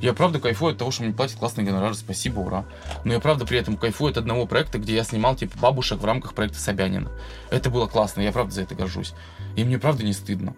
[0.02, 2.66] Я правда кайфую от того, что мне платят классный гонорар, спасибо, ура.
[3.04, 6.06] Но я правда при этом кайфую от одного проекта, где я снимал типа бабушек в
[6.06, 7.12] рамках проекта Собянина.
[7.52, 9.14] Это было классно, я правда за это горжусь.
[9.56, 10.56] И мне правда не стыдно.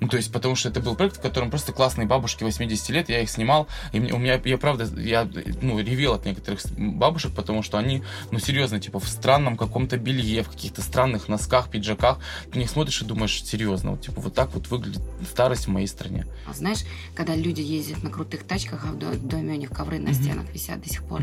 [0.00, 3.08] Ну, то есть, потому что это был проект, в котором просто классные бабушки 80 лет,
[3.08, 5.28] я их снимал, и мне, у меня, я правда, я,
[5.62, 10.42] ну, ревел от некоторых бабушек, потому что они, ну, серьезно, типа, в странном каком-то белье,
[10.42, 12.18] в каких-то странных носках, пиджаках,
[12.50, 15.70] ты на них смотришь и думаешь, серьезно, вот, типа, вот так вот выглядит старость в
[15.70, 16.26] моей стране.
[16.46, 16.80] А знаешь,
[17.14, 20.14] когда люди ездят на крутых тачках, а в до- доме у них ковры на Мгм.
[20.14, 21.22] стенах висят до сих пор.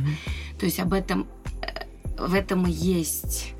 [0.59, 1.27] То есть об этом,
[1.61, 1.85] э,
[2.17, 3.53] в этом и есть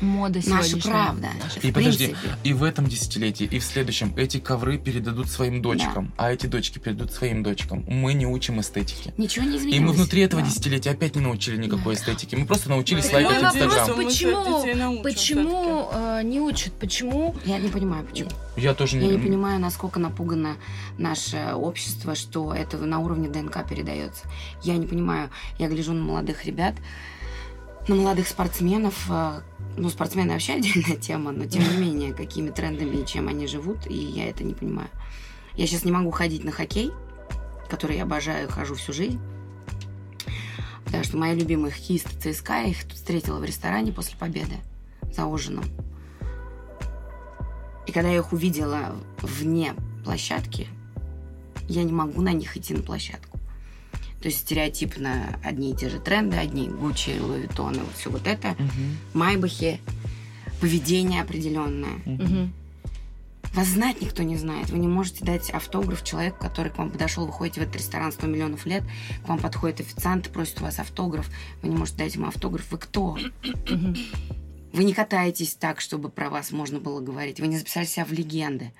[0.00, 1.28] Мода наша правда.
[1.42, 1.60] Наша.
[1.60, 2.28] И в подожди, принципе.
[2.44, 6.78] и в этом десятилетии, и в следующем эти ковры передадут своим дочкам, а эти дочки
[6.78, 7.84] передадут своим дочкам.
[7.88, 9.12] Мы не учим эстетики.
[9.16, 9.76] Ничего не изменилось.
[9.76, 10.48] И мы внутри этого Да.
[10.48, 12.34] десятилетия опять не научили никакой эстетики.
[12.36, 13.96] Мы просто научились Да, лайкать вопрос, Инстаграм.
[14.04, 16.72] Почему- Почему э, не учат?
[16.74, 17.34] Почему?
[17.44, 18.30] Я не понимаю, почему.
[18.56, 19.18] Я тоже Я не не...
[19.18, 20.56] понимаю, насколько напугано
[20.96, 24.24] наше общество, что это на уровне ДНК передается.
[24.62, 25.30] Я не понимаю.
[25.58, 26.74] Я гляжу на молодых ребят,
[27.88, 29.10] на молодых спортсменов.
[29.76, 33.86] Ну, спортсмены вообще отдельная тема, но тем не менее, какими трендами и чем они живут,
[33.86, 34.88] и я это не понимаю.
[35.54, 36.92] Я сейчас не могу ходить на хоккей,
[37.68, 39.20] который я обожаю, хожу всю жизнь.
[40.84, 44.56] Потому что мои любимые хоккеисты ЦСКА, я их тут встретила в ресторане после победы
[45.12, 45.64] за ужином.
[47.86, 50.68] И когда я их увидела вне площадки,
[51.68, 53.37] я не могу на них идти на площадку.
[54.20, 58.26] То есть стереотипно одни и те же тренды, одни Гуччи, Луи Vuitton, вот все вот
[58.26, 58.56] это,
[59.14, 59.80] Майбахи,
[60.60, 62.00] поведение определенное.
[62.04, 62.52] Мгм.
[63.54, 64.70] Вас знать никто не знает.
[64.70, 67.26] Вы не можете дать автограф человеку, который к вам подошел.
[67.26, 68.84] Вы ходите в этот ресторан 100 миллионов лет,
[69.24, 71.30] к вам подходит официант и просит у вас автограф.
[71.62, 72.70] Вы не можете дать ему автограф.
[72.70, 73.18] Вы кто?
[74.72, 77.40] Вы не катаетесь так, чтобы про вас можно было говорить.
[77.40, 78.72] Вы не записали себя в легенды.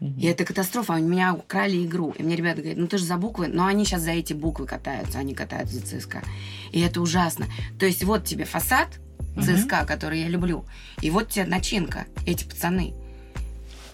[0.00, 0.92] И это катастрофа.
[0.92, 2.14] У меня украли игру.
[2.16, 3.48] И мне ребята говорят, ну ты же за буквы.
[3.48, 5.18] Но они сейчас за эти буквы катаются.
[5.18, 6.22] Они катаются за ЦСКА.
[6.70, 7.46] И это ужасно.
[7.80, 8.88] То есть вот тебе фасад
[9.42, 10.64] ЦСКА, который я люблю.
[11.02, 12.06] И вот тебе начинка.
[12.26, 12.94] Эти пацаны.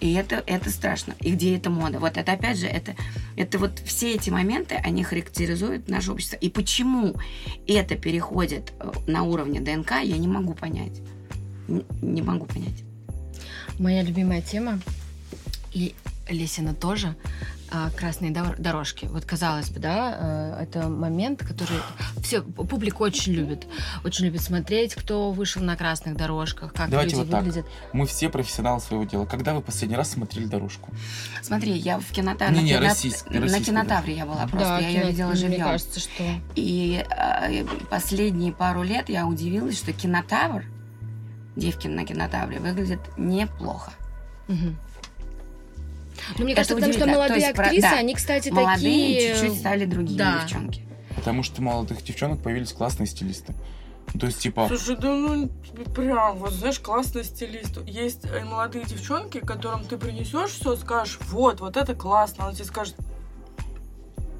[0.01, 1.15] И это, это страшно.
[1.21, 1.99] И где эта мода?
[1.99, 2.95] Вот это опять же, это,
[3.37, 6.35] это вот все эти моменты, они характеризуют наше общество.
[6.35, 7.15] И почему
[7.65, 11.01] это переходит э, на уровне ДНК, я не могу понять.
[11.67, 12.83] Н- Не могу понять.
[13.79, 14.79] Моя любимая тема,
[15.75, 15.93] и
[16.29, 17.15] Лесина тоже,
[17.69, 19.05] а, красные дор- дорожки.
[19.05, 21.77] Вот казалось бы, да, э, это момент, который
[22.23, 23.67] все публика очень любит,
[24.03, 27.43] очень любит смотреть, кто вышел на красных дорожках, как Давайте люди вот так.
[27.43, 27.65] выглядят.
[27.93, 29.25] Мы все профессионалы своего дела.
[29.25, 30.91] Когда вы последний раз смотрели дорожку?
[31.43, 32.55] Смотри, я в кинотавре...
[32.57, 34.59] Не-не, на, кино- российский- на российский, кинотавре я была просто.
[34.69, 35.63] Да, я ее кино- видела мне живьем.
[35.65, 36.23] кажется, что
[36.55, 40.63] И э, последние пару лет я удивилась, что кинотавр,
[41.55, 43.91] девки на кинотавре, выглядит неплохо.
[44.47, 44.77] Мгм.
[46.37, 49.35] Ну, мне Это кажется, потому что молодые есть про- актрисы, да, они, кстати, Молодые такие...
[49.35, 50.41] чуть-чуть стали другими да.
[50.41, 50.81] девчонки.
[51.15, 53.53] Потому что молодых девчонок появились классные стилисты.
[54.13, 55.49] Ну, То есть, типа, Слушай, да ну
[55.95, 57.79] прям, вот знаешь, классный стилист.
[57.87, 62.45] Есть э, молодые девчонки, которым ты принесешь все, скажешь, вот, вот это классно.
[62.45, 62.95] Она тебе скажет,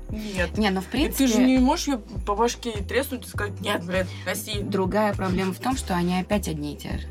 [0.09, 0.57] нет.
[0.57, 1.27] Не, ну в И принципе...
[1.27, 4.59] ты же не можешь ее по башке и треснуть и сказать, нет, блядь, носи.
[4.61, 7.07] Другая проблема в том, что они опять одни и те же.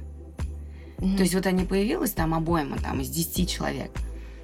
[0.99, 1.17] Мгм.
[1.17, 3.91] То есть вот они появилась там обойма, там, из 10 человек.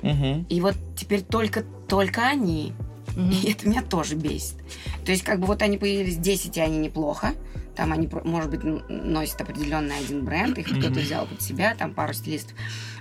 [0.02, 0.46] Мгм.
[0.48, 2.72] И вот теперь только, только они.
[3.16, 3.30] Мгм.
[3.30, 4.56] И это меня тоже бесит.
[5.04, 7.32] То есть, как бы вот они появились 10, и они неплохо.
[7.76, 12.12] Там они, может быть, носят определенный один бренд, их кто-то взял под себя, там пару
[12.12, 12.52] стилистов.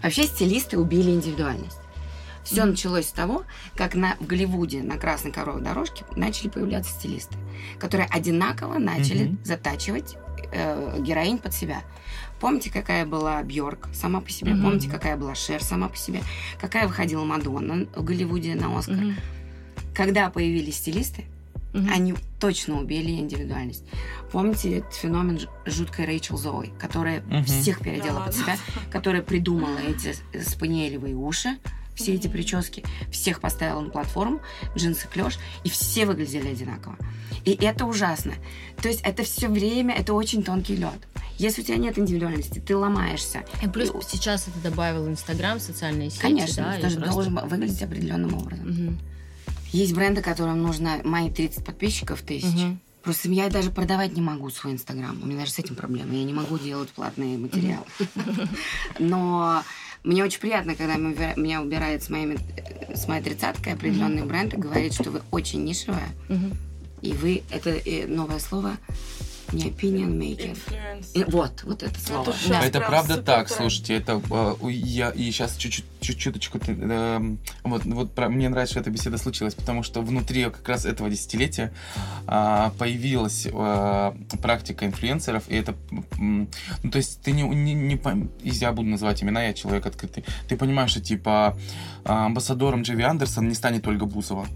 [0.02, 1.78] Вообще стилисты убили индивидуальность.
[2.44, 2.72] Все Мгм.
[2.72, 3.44] началось с того,
[3.76, 7.36] как на, в Голливуде на красной коровой дорожке начали появляться стилисты,
[7.78, 9.40] которые одинаково начали Мгм.
[9.44, 10.16] затачивать
[10.52, 11.82] э, героинь под себя.
[12.40, 14.54] Помните, какая была Бьорк сама по себе?
[14.54, 14.64] Мгм.
[14.64, 16.22] Помните, какая была Шер сама по себе?
[16.60, 18.96] Какая выходила Мадонна в Голливуде на Оскар?
[18.96, 19.16] Мгм.
[19.94, 21.26] Когда появились стилисты,
[21.74, 21.90] Мгм.
[21.94, 23.84] они точно убили индивидуальность.
[24.32, 27.44] Помните этот феномен жуткой Рэйчел Зои, которая Мгм.
[27.44, 28.58] всех переодела Да под себя,
[28.92, 31.58] которая придумала эти спаниелевые уши,
[32.00, 34.42] все эти прически, всех поставила на платформу,
[34.76, 36.96] джинсы клеш, и все выглядели одинаково.
[37.46, 38.34] И это ужасно.
[38.82, 41.08] То есть это все время, это очень тонкий лед.
[41.38, 43.44] Если у тебя нет индивидуальности, ты ломаешься.
[43.64, 47.50] И плюс И- сейчас это добавил Инстаграм, социальные сети, Конечно, да, ты тоже просто- должен
[47.50, 48.70] выглядеть определенным образом.
[48.70, 49.00] Мгм.
[49.72, 52.46] Есть бренды, которым нужно мои 30 подписчиков тысяч.
[52.56, 52.80] Мгм.
[53.04, 55.18] Просто я даже продавать не могу свой Инстаграм.
[55.22, 56.14] У меня даже с этим проблема.
[56.14, 57.86] Я не могу делать платные материалы.
[59.00, 59.64] Но
[60.04, 62.38] мне очень приятно, когда меня убирает с, моими,
[62.94, 66.10] с моей тридцаткой определенный бренд и говорит, что вы очень нишевая.
[67.02, 68.78] И вы, это э, новое слово,
[69.54, 70.50] не opinion maker.
[70.50, 71.12] Инфлюенс.
[71.14, 72.30] И Вот, вот это слово.
[72.30, 72.64] Это Да.
[72.66, 77.40] Это правда супер так, слушайте, это э, я и сейчас чуть-чуть, чуть- чуточку, ты, эм,
[77.64, 81.10] вот, вот про- мне нравится, что эта беседа случилась, потому что внутри как раз этого
[81.10, 81.74] десятилетия
[82.28, 85.76] а, появилась а, практика инфлюенсеров, и это,
[86.18, 86.48] ну,
[86.92, 88.00] то есть ты не, не, не
[88.44, 91.58] я буду называть имена, я человек открытый, ты понимаешь, что типа
[92.06, 94.48] а, амбассадором Джеви Андерсон не станет Ольга Бузова.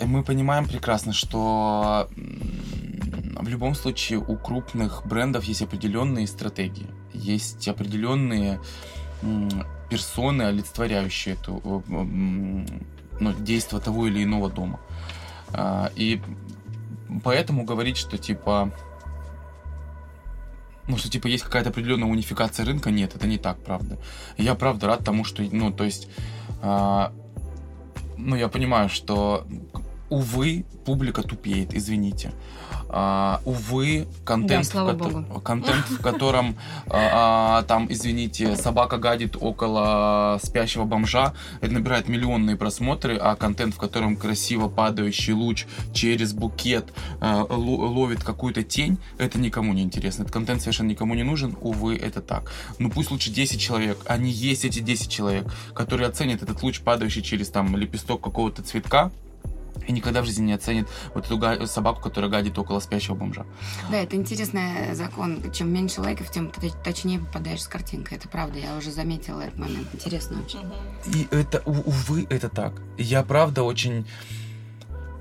[0.00, 2.08] И мы понимаем прекрасно, что
[3.10, 8.60] в любом случае у крупных брендов есть определенные стратегии, есть определенные
[9.90, 11.92] персоны, олицетворяющие эту э,
[13.20, 14.80] ну, действие того или иного дома.
[15.52, 16.22] А, И
[17.22, 18.72] поэтому говорить, что типа
[20.86, 23.96] ну, что, типа, есть какая-то определенная унификация рынка, нет, это не так, правда.
[24.36, 26.08] Я, правда, рад тому, что, ну, то есть,
[26.62, 27.12] а,
[28.16, 29.46] ну, я понимаю, что,
[30.10, 32.32] увы, публика тупеет, извините.
[32.92, 35.40] А, увы, контент, Да, в, богу.
[35.40, 36.56] контент, в котором
[36.88, 43.74] а, а, там, извините, собака гадит около спящего бомжа, это набирает миллионные просмотры, а контент,
[43.74, 49.82] в котором красиво падающий луч через букет а, ло- ловит какую-то тень, это никому не
[49.82, 50.22] интересно.
[50.22, 52.50] Этот контент совершенно никому не нужен, увы, это так.
[52.80, 57.22] Ну пусть лучше 10 человек, они есть эти 10 человек, которые оценят этот луч, падающий
[57.22, 59.12] через там лепесток какого-то цветка,
[59.86, 63.46] и никогда в жизни не оценит вот эту га- собаку, которая гадит около спящего бомжа.
[63.90, 65.50] Да, это интересный закон.
[65.52, 68.18] Чем меньше лайков, тем ты точнее попадаешь с картинкой.
[68.18, 69.88] Это правда, я уже заметила этот момент.
[69.92, 70.60] Интересно очень.
[71.14, 72.74] И это, увы, это так.
[72.98, 74.06] Я правда очень...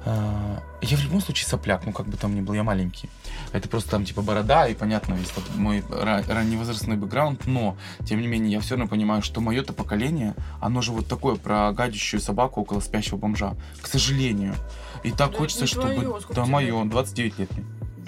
[0.10, 3.10] а, я в любом случае сопляк, ну как бы там ни был, я маленький.
[3.52, 8.22] Это просто там типа борода, и понятно, весь тот мой ра- ранневозрастной бэкграунд, но, тем
[8.22, 12.22] не менее, я все равно понимаю, что мое-то поколение, оно же вот такое, про гадящую
[12.22, 13.56] собаку около спящего бомжа.
[13.82, 14.56] К сожалению.
[15.04, 16.22] И так Да хочется, это не чтобы...
[16.22, 16.90] сколько да, тебе мое, лет?
[16.90, 17.50] 29 лет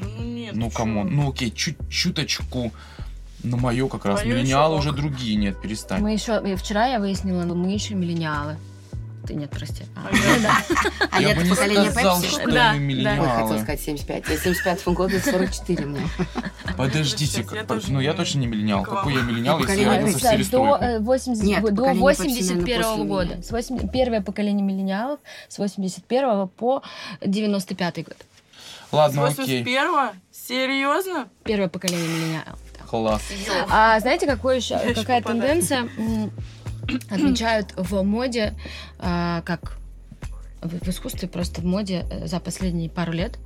[0.02, 0.56] ну нет.
[0.56, 1.16] Ну, come on.
[1.16, 2.72] Ну, окей, чуть чуточку.
[3.44, 4.24] Но мое как раз.
[4.24, 6.02] Моё Миллениалы уже другие, нет, перестань.
[6.02, 8.58] Мы еще вчера я выяснила, мы еще миллениалы.
[9.28, 9.84] Ты нет, прости.
[9.96, 11.08] А, А я- да.
[11.12, 12.74] А я я бы это не поколение сказал, что Да, мы да.
[12.74, 13.20] миллениалы.
[13.22, 14.30] Ой, хотела сказать 75.
[14.30, 16.02] Я 75 года, 44 мне.
[16.78, 18.84] Подождите, как- я ну я точно не миллениал.
[18.84, 20.26] Какой я миллениал, если я родился в Пепси.
[20.32, 20.84] До перестройку?
[20.84, 23.44] э, 80 Нет, до поколение Пепси, наверное, 81 после года.
[23.44, 26.82] С 8 первое поколение миллениалов с 81 по
[27.26, 28.18] 95 год.
[28.92, 29.64] Ладно, С окей.
[29.64, 30.12] 81-го?
[30.32, 31.28] Серьезно?
[31.44, 32.60] Первое поколение миллениалов.
[32.90, 33.22] Класс.
[33.70, 35.62] А знаете, какой еще, Я какая попадаю.
[35.62, 36.32] тенденция м,
[37.10, 38.54] отмечают в моде,
[39.00, 39.81] а, как
[40.62, 43.38] в в искусстве, просто в моде э, за последние пару лет,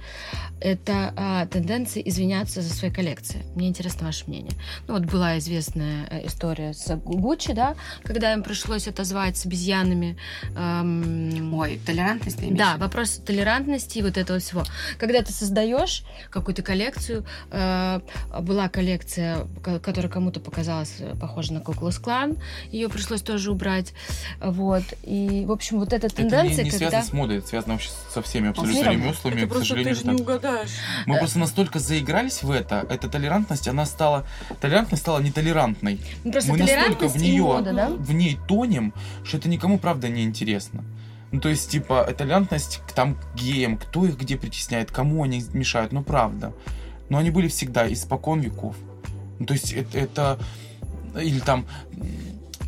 [0.62, 3.44] это а, тенденция извиняться за свои коллекции.
[3.56, 4.54] Мне интересно ваше мнение.
[4.88, 10.18] Ну вот была известная э, история с Гуччи, да, когда им пришлось отозвать с обезьянами.
[10.56, 14.64] эм, Ой, толерантность да, вопрос толерантности и вот этого всего.
[14.98, 18.00] Когда ты создаешь какую-то коллекцию, э,
[18.42, 22.38] была коллекция, ко- которая кому-то показалась э, похожа на Куклус Клан,
[22.72, 23.94] ее пришлось тоже убрать,
[24.42, 24.84] вот.
[25.04, 27.05] И, в общем, вот эта Это не, тенденция, не когда...
[27.06, 29.38] с модой, это связано вообще со всеми абсолютно ремеслами.
[29.38, 30.70] Это К просто сожалению, ты же не угадаешь.
[31.06, 34.26] Мы просто настолько заигрались в это, эта толерантность, она стала...
[34.60, 36.02] Толерантность стала нетолерантной.
[36.24, 37.90] Ну, просто мы настолько в и неё- мода, да?
[37.90, 38.94] В ней тонем,
[39.24, 40.84] что это никому, правда, не интересно.
[41.32, 45.44] Ну, то есть, типа, толерантность к там к геям, кто их где притесняет, кому они
[45.54, 46.54] мешают, ну, правда.
[47.10, 48.76] Но они были всегда, испокон веков.
[49.40, 50.40] Ну, то есть, это, это
[51.22, 51.66] или там,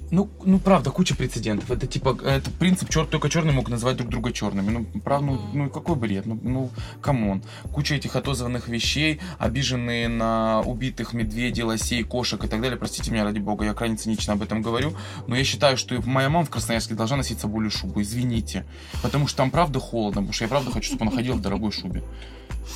[0.10, 1.70] ну, ну, правда, куча прецедентов.
[1.70, 4.70] Это типа, это принцип, чер, только черный мог назвать друг друга черными.
[4.70, 6.70] Ну, правда, ну, ну, какой бред, ну, ну,
[7.02, 7.44] come on.
[7.74, 12.78] Куча этих отозванных вещей, обиженные на убитых медведей, лосей, кошек и так далее.
[12.78, 14.94] Простите меня, ради бога, я крайне цинично об этом говорю,
[15.28, 18.66] но я считаю, что моя мама в Красноярске должна носить соболью шубу, извините.
[19.02, 21.72] Потому что там правда холодно, потому что я правда хочу, чтобы она ходила в дорогой
[21.72, 22.04] шубе.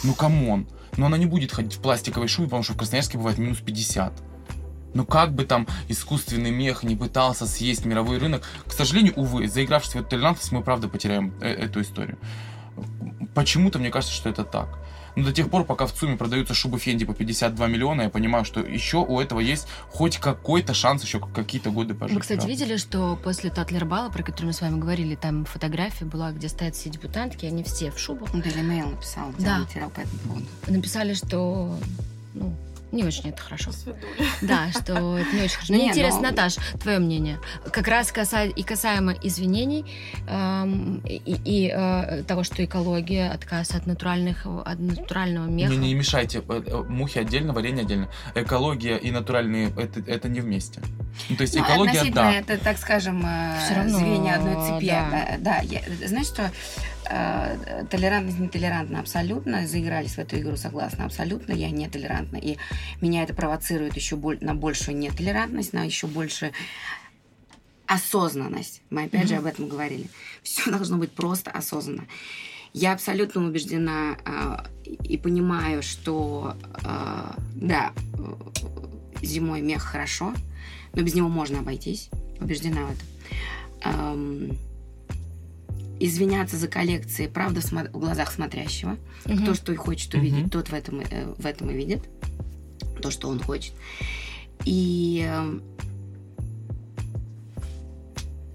[0.04, 0.68] Ну, come on.
[0.98, 4.31] Но она не будет ходить в пластиковой шубе, потому что в Красноярске бывает минус 50.
[4.94, 9.94] Ну как бы там искусственный мех не пытался съесть мировой рынок, к сожалению, увы, заигравшись
[9.94, 12.18] в эту толерантность, мы правда потеряем э- эту историю.
[13.34, 14.78] Почему-то мне кажется, что это так.
[15.16, 18.46] Но до тех пор, пока в ЦУМе продаются шубы Fendi по 52 миллиона, я понимаю,
[18.46, 22.16] что еще у этого есть хоть какой-то шанс еще какие-то годы пожить.
[22.16, 22.52] Вы, кстати, правда.
[22.54, 26.76] видели, что после Татлербала, про который мы с вами говорили, там фотография была, где стоят
[26.76, 28.34] все дебютантки, они все в шубах.
[28.34, 29.66] Ну, Daily Mail написал, Да.
[29.94, 30.46] по этому поводу.
[30.68, 31.78] Написали, что
[32.34, 32.56] ну,
[32.92, 33.72] не очень это хорошо.
[34.42, 35.74] Да, что это не очень хорошо.
[35.74, 37.40] Не, Мне интересно, но- Наташ, твое мнение.
[37.72, 39.86] Как раз и касаемо извинений
[40.28, 45.72] эм, и, э, того, что экология, отказ от, натуральных, от натурального меха.
[45.74, 46.44] Не, не мешайте.
[46.48, 48.10] Э, э, Мухи отдельно, варенье отдельно.
[48.36, 50.82] Экология и натуральные это, это не вместе.
[51.30, 52.32] Ну, то есть Ну, экология, да.
[52.34, 53.22] это, так скажем,
[53.88, 54.86] звенья одной цепи.
[55.40, 55.62] да.
[56.08, 56.52] Знаешь, что
[57.90, 59.68] толерантность нетолерантна абсолютно.
[59.68, 61.54] Заигрались в эту игру, согласна, абсолютно.
[61.54, 62.38] Я нетолерантна.
[62.38, 62.58] И
[63.02, 66.52] меня это провоцирует еще боль- на большую нетолерантность, на еще больше
[67.92, 68.82] осознанность.
[68.90, 70.08] Мы опять же об этом говорили.
[70.44, 72.06] Все должно быть просто осознанно.
[72.74, 74.58] Я абсолютно убеждена э,
[75.04, 76.56] и понимаю, что
[76.86, 78.34] э, да, э,
[79.22, 80.34] зимой мех хорошо,
[80.94, 82.10] но без него можно обойтись.
[82.40, 83.08] Убеждена в этом.
[83.84, 84.58] Эм,
[86.06, 88.98] извиняться за коллекции, правда, в, глазах смотрящего.
[89.26, 89.44] Мгм.
[89.44, 92.10] Кто что и хочет увидеть, тот в этом, э, в этом и видит.
[93.02, 93.74] То, что он хочет.
[94.66, 95.64] И эм,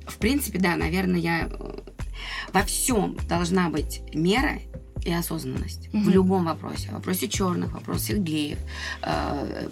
[0.06, 1.80] в принципе, да, наверное, я э,
[2.52, 4.58] во всем должна быть мера
[5.06, 5.88] и осознанность.
[5.92, 6.10] В Мгм.
[6.10, 6.88] любом вопросе.
[6.88, 8.58] В вопросе черных, в вопросе геев,
[9.02, 9.68] э,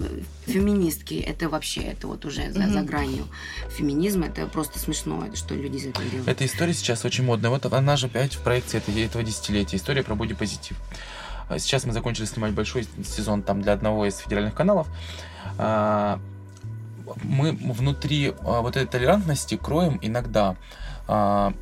[0.47, 1.15] феминистки.
[1.15, 2.73] Это вообще, это вот уже за, Мгм.
[2.73, 3.25] за гранью
[3.71, 4.27] феминизма.
[4.27, 6.29] Это просто смешно, что люди из этого делают.
[6.29, 7.51] Эта история сейчас очень модная.
[7.51, 9.77] Вот она же опять в проекции этого, этого десятилетия.
[9.77, 10.77] История про бодипозитив.
[11.49, 14.87] А Сейчас мы закончили снимать большой сезон там для одного из федеральных каналов.
[15.59, 16.19] А,
[17.23, 20.57] Мы внутри а, вот этой толерантности кроем иногда
[21.07, 21.53] а,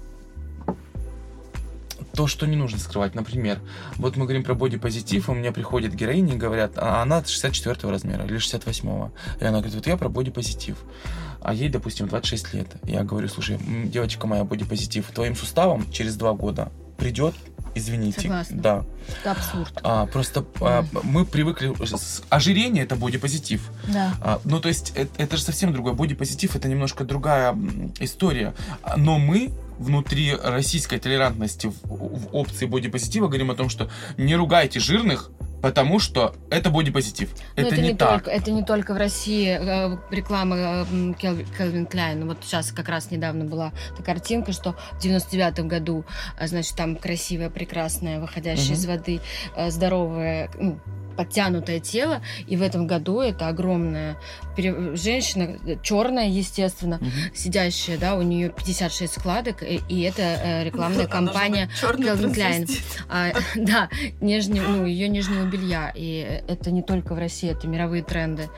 [2.15, 3.15] то, что не нужно скрывать.
[3.15, 3.59] Например,
[3.97, 8.25] вот мы говорим про бодипозитив, у меня приходят героини и говорят, а она 64 размера
[8.25, 9.11] или 68.
[9.41, 10.77] И она говорит, вот я про бодипозитив.
[11.41, 12.69] А ей, допустим, 26 лет.
[12.85, 17.35] Я говорю, слушай, девочка моя, бодипозитив, твоим суставом через два года придет,
[17.75, 18.23] извините.
[18.23, 18.57] Согласна.
[18.61, 18.85] Да.
[19.09, 19.81] Это абсурд.
[19.83, 21.73] А, просто а, мы привыкли...
[22.31, 23.71] Ожирение— это бодипозитив.
[23.89, 24.15] Да.
[24.21, 25.95] А, ну, то есть, это, это же совсем другой.
[25.95, 27.57] Бодипозитив— это немножко другая
[27.99, 28.55] история.
[28.83, 29.53] А, Но мы
[29.83, 35.31] внутри российской толерантности в, в опции бодипозитива говорим о том, что не ругайте жирных,
[35.61, 37.31] потому что это бодипозитив.
[37.57, 38.25] Но это, не, так.
[38.25, 42.27] Только, это не только в России э, реклама э, м, Кел- Кельвин Кляйн.
[42.27, 46.05] Вот сейчас как раз недавно была такая картинка, что в 99-м году,
[46.39, 48.75] а, значит, там красивая, прекрасная, выходящая Мгм.
[48.75, 49.21] из воды,
[49.57, 50.79] э, здоровое, ну,
[51.13, 54.17] подтянутое тело, и в этом году это огромная
[54.57, 57.11] пере- женщина, черная, естественно, Мгм.
[57.35, 62.71] сидящая, да, у нее 56 складок, и, и это э, рекламная кампания Черный Calvin Klein.
[63.09, 63.89] а, да,
[64.21, 65.93] нижнего, ну, ее нижнего белья.
[65.95, 68.49] И это не только в России, это мировые тренды.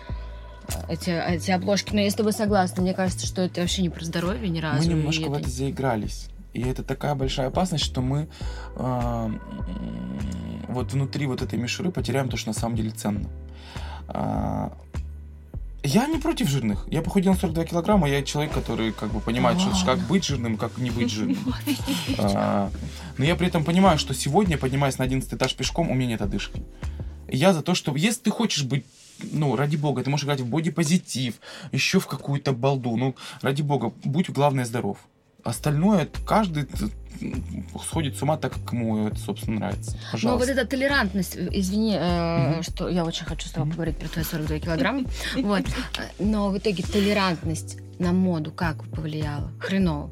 [0.88, 1.92] Эти, эти обложки.
[1.94, 4.88] Но если вы согласны, мне кажется, что это вообще не про здоровье ни разу.
[4.88, 6.28] Мы немножко в это заигрались.
[6.54, 8.28] И это такая большая опасность, что мы
[8.76, 9.40] м,
[10.68, 13.28] вот внутри вот этой мишуры потеряем то, что на самом деле ценно.
[14.08, 14.72] А,
[15.82, 16.86] я не против жирных.
[16.90, 20.56] Я похудел на 42 килограмма, я человек, который как бы понимает, что, как быть жирным,
[20.56, 21.54] как не быть жирным.
[22.18, 22.70] А,
[23.18, 26.22] но я при этом понимаю, что сегодня, поднимаясь на 11 этаж пешком, у меня нет
[26.22, 26.62] одышки.
[27.28, 28.86] Я за то, что если ты хочешь быть
[29.32, 31.34] ну, ради бога, ты можешь играть в бодипозитив,
[31.72, 32.96] еще в какую-то балду.
[32.96, 34.98] Ну, ради бога, будь главное здоров.
[35.44, 36.66] Остальное каждый
[37.84, 39.92] сходит с ума так, как ему это, собственно, нравится.
[39.92, 40.52] Но вот Пожалуйста.
[40.52, 42.62] эта толерантность, извини, э, Мгм.
[42.62, 45.04] что я очень хочу с тобой поговорить про твои 42 килограмма,
[45.36, 45.60] вот,
[45.98, 49.52] Э, но в итоге толерантность на моду как повлияла?
[49.60, 50.10] Хреново.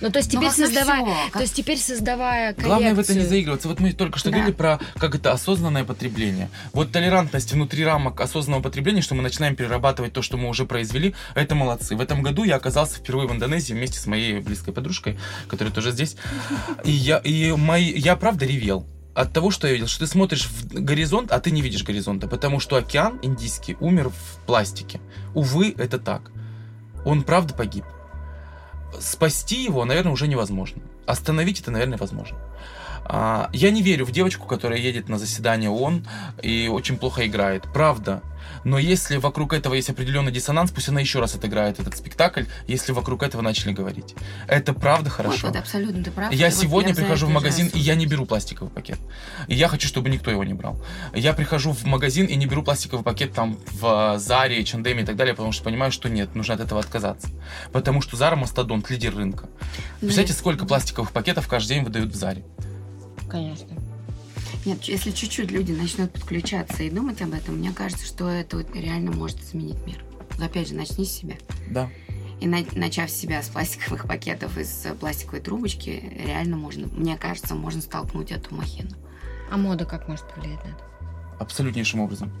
[0.00, 3.20] Ну, то есть Ну, теперь создавая, всё, то есть теперь создавая Главное в это не
[3.20, 3.68] коллекцию- заигрываться.
[3.68, 4.36] Вот мы только что Да.
[4.36, 6.50] говорили про как это осознанное потребление.
[6.72, 11.14] Вот толерантность внутри рамок осознанного потребления, что мы начинаем перерабатывать то, что мы уже произвели,
[11.34, 11.96] это молодцы.
[11.96, 15.18] В этом году я оказался впервые в Индонезии вместе с моей близкой подружкой,
[15.48, 16.16] которая тоже здесь.
[16.84, 20.46] И я, и мои, я правда ревел от того, что я видел, что ты смотришь
[20.46, 25.00] в горизонт, а ты не видишь горизонта, потому что океан Индийский умер в пластике.
[25.34, 26.30] Увы, это так.
[27.06, 27.84] Он правда погиб.
[29.00, 30.82] Спасти его, наверное, уже невозможно.
[31.06, 32.38] Остановить это, наверное, возможно.
[33.08, 36.06] А, Я не верю в девочку, которая едет на заседание ООН
[36.42, 37.64] и очень плохо играет.
[37.72, 38.22] Правда.
[38.64, 42.92] Но если вокруг этого есть определенный диссонанс, пусть она еще раз отыграет этот спектакль, если
[42.92, 44.14] вокруг этого начали говорить.
[44.48, 45.48] Это правда хорошо.
[45.48, 46.32] Вот, вот, абсолютно ты прав.
[46.32, 48.98] Я Вот сегодня за прихожу в магазин, и я не беру пластиковый пакет.
[49.46, 50.80] И я хочу, чтобы никто его не брал.
[51.14, 55.16] Я прихожу в магазин и не беру пластиковый пакет там в Заре, Чандеме и так
[55.16, 57.28] далее, потому что понимаю, что нет, нужно от этого отказаться.
[57.72, 59.48] Потому что Зара Мастодонт, лидер рынка.
[60.00, 62.44] Представляете, сколько пластиковых пакетов каждый день выдают в Заре?
[63.28, 63.68] Конечно.
[64.64, 68.74] Нет, если чуть-чуть люди начнут подключаться и думать об этом, мне кажется, что это вот
[68.74, 70.02] реально может изменить мир.
[70.38, 71.36] Но опять же, начни с себя.
[71.70, 71.88] Да.
[72.40, 77.80] И на- начав себя с пластиковых пакетов из пластиковой трубочки, реально можно, мне кажется, можно
[77.80, 78.90] столкнуть эту махину.
[79.50, 80.86] А мода как может повлиять на это?
[81.38, 82.32] абсолютнейшим образом.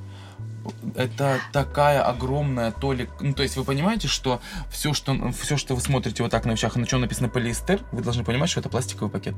[0.94, 3.10] Это такая огромная толик.
[3.20, 6.52] Ну, то есть вы понимаете, что все, что, все, что вы смотрите вот так на
[6.52, 9.34] вещах, на чем написано полиэстер, вы должны понимать, что это пластиковый пакет.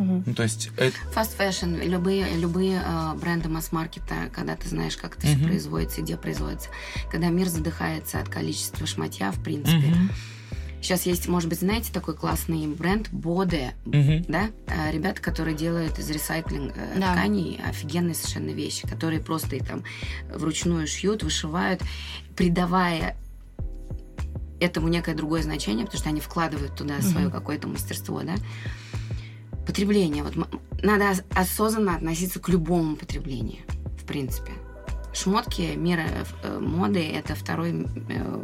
[0.00, 0.24] Мгм.
[0.26, 5.16] Ну, то есть это Fast fashion, любые, любые э, бренды масс-маркета, когда ты знаешь, как
[5.18, 5.44] это все Мгм.
[5.48, 6.68] производится и где производится,
[7.10, 9.88] когда мир задыхается от количества шматья, в принципе.
[9.88, 10.10] Мгм.
[10.82, 14.24] Сейчас есть, может быть, знаете, такой классный бренд Боде, Мгм.
[14.28, 14.48] да?
[14.66, 17.12] Э, Ребята, которые делают из ресайклинга э, Да.
[17.12, 19.84] тканей офигенные совершенно вещи, которые просто их там
[20.32, 21.82] вручную шьют, вышивают,
[22.34, 23.16] придавая
[24.58, 27.02] этому некое другое значение, потому что они вкладывают туда Мгм.
[27.02, 28.34] свое какое-то мастерство, да?
[29.66, 30.22] Потребление.
[30.22, 30.34] Вот
[30.82, 33.62] надо ос- осознанно относиться к любому потреблению,
[34.02, 34.52] в принципе.
[35.12, 36.06] Шмотки мира
[36.42, 38.42] э, моды это второй, э,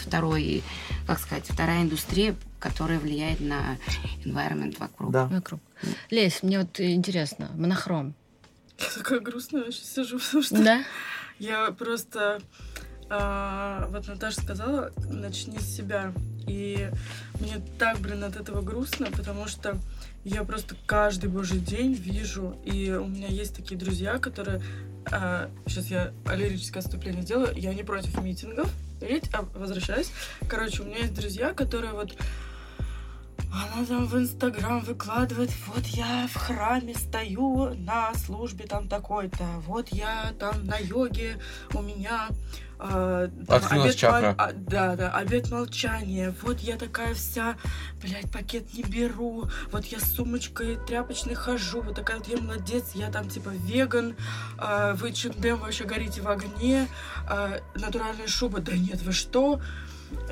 [0.00, 0.62] второй,
[1.06, 3.76] как сказать, вторая индустрия, которая влияет на
[4.24, 5.12] environment вокруг.
[5.12, 5.26] Да.
[5.26, 5.60] Вокруг.
[6.10, 8.14] Лесь, мне вот интересно, монохром.
[8.78, 10.84] Я такая грустная вообще сижу, потому что Да?
[11.38, 12.40] я просто...
[13.08, 16.12] а, вот Наташа сказала, начни с себя.
[16.48, 16.90] И
[17.40, 19.76] мне так, блин, от этого грустно, потому что
[20.24, 24.60] я просто каждый божий день вижу, и у меня есть такие друзья, которые...
[25.66, 27.54] сейчас я лирическое отступление сделаю.
[27.56, 30.10] Я не против митингов, видите, а, возвращаюсь.
[30.48, 32.14] Короче, у меня есть друзья, которые вот
[33.52, 39.88] она там в Инстаграм выкладывает, вот я в храме стою на службе там такой-то, вот
[39.88, 41.38] я там на йоге,
[41.72, 42.28] у меня
[42.78, 44.34] э, там Открылась обет чакра.
[44.36, 47.56] а, да, да, обед молчания, вот я такая вся,
[48.02, 52.92] блядь, пакет не беру, вот я с сумочкой тряпочной хожу, вот такая вот я молодец,
[52.94, 54.14] я там типа веган,
[54.58, 56.86] э, вы чудем вообще горите в огне,
[57.30, 59.60] э, натуральная шуба, да нет, вы что?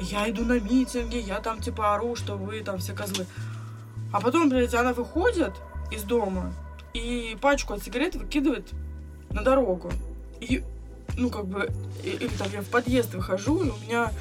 [0.00, 3.26] Я иду на митинги, я там типа ору, что вы там все козлы.
[4.12, 5.52] А потом, блядь, она выходит
[5.90, 6.52] из дома
[6.94, 8.68] и пачку от сигарет выкидывает
[9.30, 9.90] на дорогу.
[10.40, 10.62] И,
[11.16, 11.70] ну, как бы,
[12.02, 14.12] или там я в подъезд выхожу, и у меня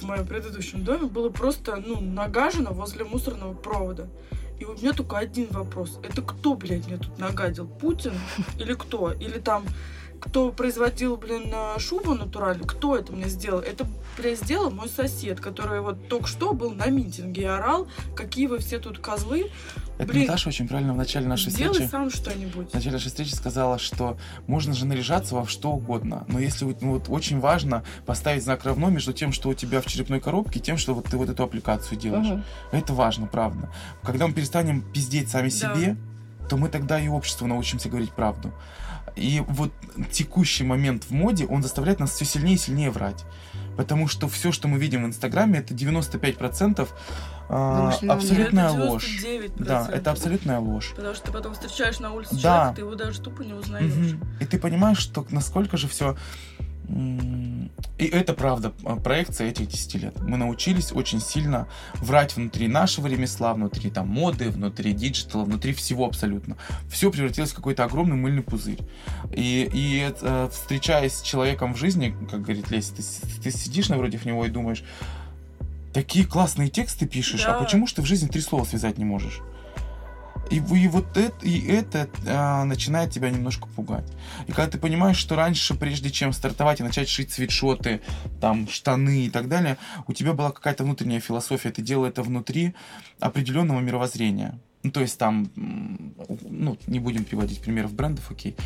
[0.00, 4.08] в моем предыдущем доме было просто, ну, нагажено возле мусорного провода.
[4.58, 5.98] И у меня только один вопрос.
[6.02, 7.66] Это кто, блядь, мне тут нагадил?
[7.66, 8.14] Путин?
[8.58, 9.12] Или кто?
[9.12, 9.64] Или там
[10.20, 13.60] кто производил, блин, э, шубу натуральную, кто это мне сделал?
[13.60, 18.46] Это, блядь, сделал мой сосед, который вот только что был на митинге и орал, какие
[18.46, 19.50] вы все тут козлы.
[19.98, 21.90] Это Блин, Наташа очень правильно в начале нашей Сделай встречи...
[21.90, 22.70] сам что-нибудь.
[22.70, 24.16] В начале нашей встречи сказала, что
[24.46, 28.90] можно же наряжаться во что угодно, но если ну, вот очень важно поставить знак равно
[28.90, 31.42] между тем, что у тебя в черепной коробке, и тем, что вот ты вот эту
[31.42, 32.28] аппликацию делаешь.
[32.28, 32.44] Мгм.
[32.70, 33.72] Это важно, правда.
[34.02, 35.74] Когда мы перестанем пиздеть сами Да.
[35.74, 35.96] себе,
[36.48, 38.52] то мы тогда и обществу научимся говорить правду.
[39.18, 39.72] И вот
[40.12, 43.24] текущий момент в моде, он заставляет нас все сильнее и сильнее врать.
[43.76, 46.88] Потому что все, что мы видим в Инстаграме, это 95%
[47.48, 49.06] а, абсолютная ложь.
[49.24, 49.52] 99%.
[49.64, 50.92] Да, это абсолютная ложь.
[50.96, 52.40] Потому что ты потом встречаешь на улице Да.
[52.40, 53.92] человека, ты его даже тупо не узнаешь.
[53.92, 54.20] Мгм.
[54.40, 56.16] И ты понимаешь, что насколько же все...
[56.88, 60.20] И это правда, а, проекция этих 10 лет.
[60.20, 66.06] Мы научились очень сильно врать внутри нашего ремесла, внутри там моды, внутри диджитала, внутри всего
[66.06, 66.56] абсолютно.
[66.90, 68.78] Все превратилось в какой-то огромный мыльный пузырь.
[69.32, 73.02] И, и э, встречаясь с человеком в жизни, как говорит Леся, ты,
[73.42, 74.82] ты сидишь напротив него и думаешь,
[75.92, 77.58] такие классные тексты пишешь, а Да.
[77.58, 79.40] почему ж ты в жизни три слова связать не можешь?
[80.50, 84.06] И, и вот это, и это а, начинает тебя немножко пугать.
[84.46, 88.00] И когда ты понимаешь, что раньше, прежде чем стартовать и начать шить свитшоты,
[88.40, 89.76] там, штаны и так далее,
[90.06, 92.74] у тебя была какая-то внутренняя философия, ты делал это внутри
[93.20, 94.58] определенного мировоззрения.
[94.82, 98.56] Ну, то есть там, ну, не будем приводить примеров брендов, окей.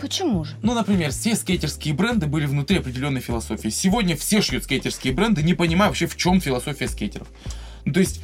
[0.00, 0.56] Почему же?
[0.62, 3.68] Ну, например, все скейтерские бренды были внутри определенной философии.
[3.68, 7.28] Сегодня все шьют скейтерские бренды, не понимая вообще, в чем философия скейтеров.
[7.84, 8.20] Ну, то есть,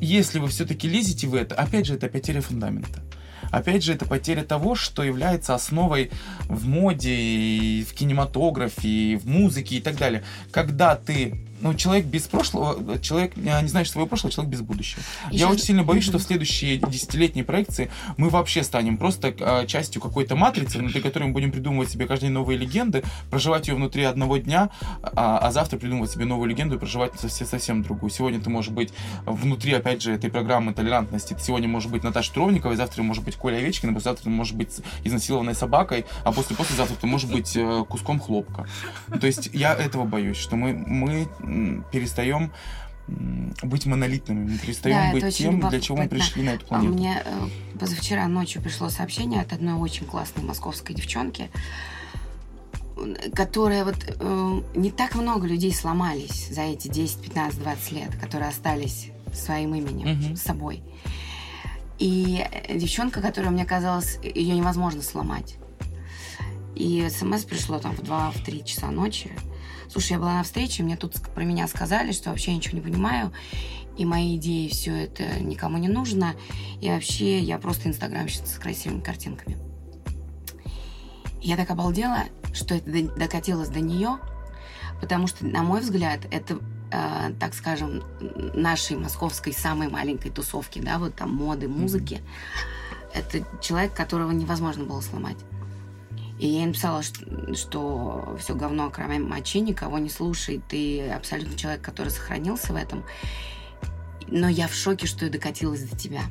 [0.00, 3.02] если вы все-таки лезете в это, опять же, это потеря фундамента.
[3.50, 6.10] Опять же, это потеря того, что является основой
[6.48, 10.24] в моде, в кинематографе, в музыке и так далее.
[10.50, 15.02] Когда ты, ну, человек без прошлого, человек не знаешь своего прошлого, человек без будущего.
[15.30, 16.20] Я Ещё- очень сильно боюсь, что Мгм.
[16.20, 21.32] в следующие десятилетние проекции мы вообще станем просто э, частью какой-то матрицы, внутри которой мы
[21.32, 24.70] будем придумывать себе каждый день новые легенды, проживать ее внутри одного дня,
[25.02, 28.10] а, а завтра придумывать себе новую легенду и проживать совсем, совсем другую.
[28.10, 28.92] Сегодня ты можешь быть
[29.24, 31.34] внутри, опять же, этой программы толерантности.
[31.34, 34.70] Ты сегодня можешь быть Наташа Тровниковой, завтра может быть Коля Овечкин, послезавтра ты можешь быть
[35.04, 38.66] изнасилованной собакой, а после послезавтра ты можешь быть э, куском хлопка.
[39.20, 41.28] То есть я этого боюсь, что мы, мы
[41.92, 42.52] перестаем
[43.08, 46.92] быть монолитными, мы перестаем Да, быть тем, для чего мы пришли на эту А планету.
[46.94, 51.48] мне э, позавчера ночью пришло сообщение от одной очень классной московской девчонки,
[53.34, 58.48] которая вот э, не так много людей сломались за эти 10, 15, 20 лет, которые
[58.48, 60.82] остались своим именем, с собой.
[61.98, 62.44] И
[62.74, 65.56] девчонка, которая мне казалось, ее невозможно сломать.
[66.74, 69.30] И смс пришло там в 2-3 часа ночи.
[69.90, 72.82] Слушай, я была на встрече, мне тут про меня сказали, что вообще я ничего не
[72.82, 73.32] понимаю,
[73.96, 76.34] и мои идеи, все это никому не нужно,
[76.80, 79.56] и вообще я просто инстаграмщица с красивыми картинками.
[81.40, 84.18] Я так обалдела, что это до- докатилось до нее,
[85.00, 86.58] потому что, на мой взгляд, это,
[86.90, 88.02] э, так скажем,
[88.54, 92.20] нашей московской самой маленькой тусовки, да, вот там моды, музыки.
[93.14, 95.38] Это человек, которого невозможно было сломать.
[96.38, 100.62] И я ей написала, что, все говно, кроме мочи, никого не слушай.
[100.68, 103.04] Ты абсолютно человек, который сохранился в этом.
[104.28, 106.22] Но я в шоке, что я докатилась до тебя.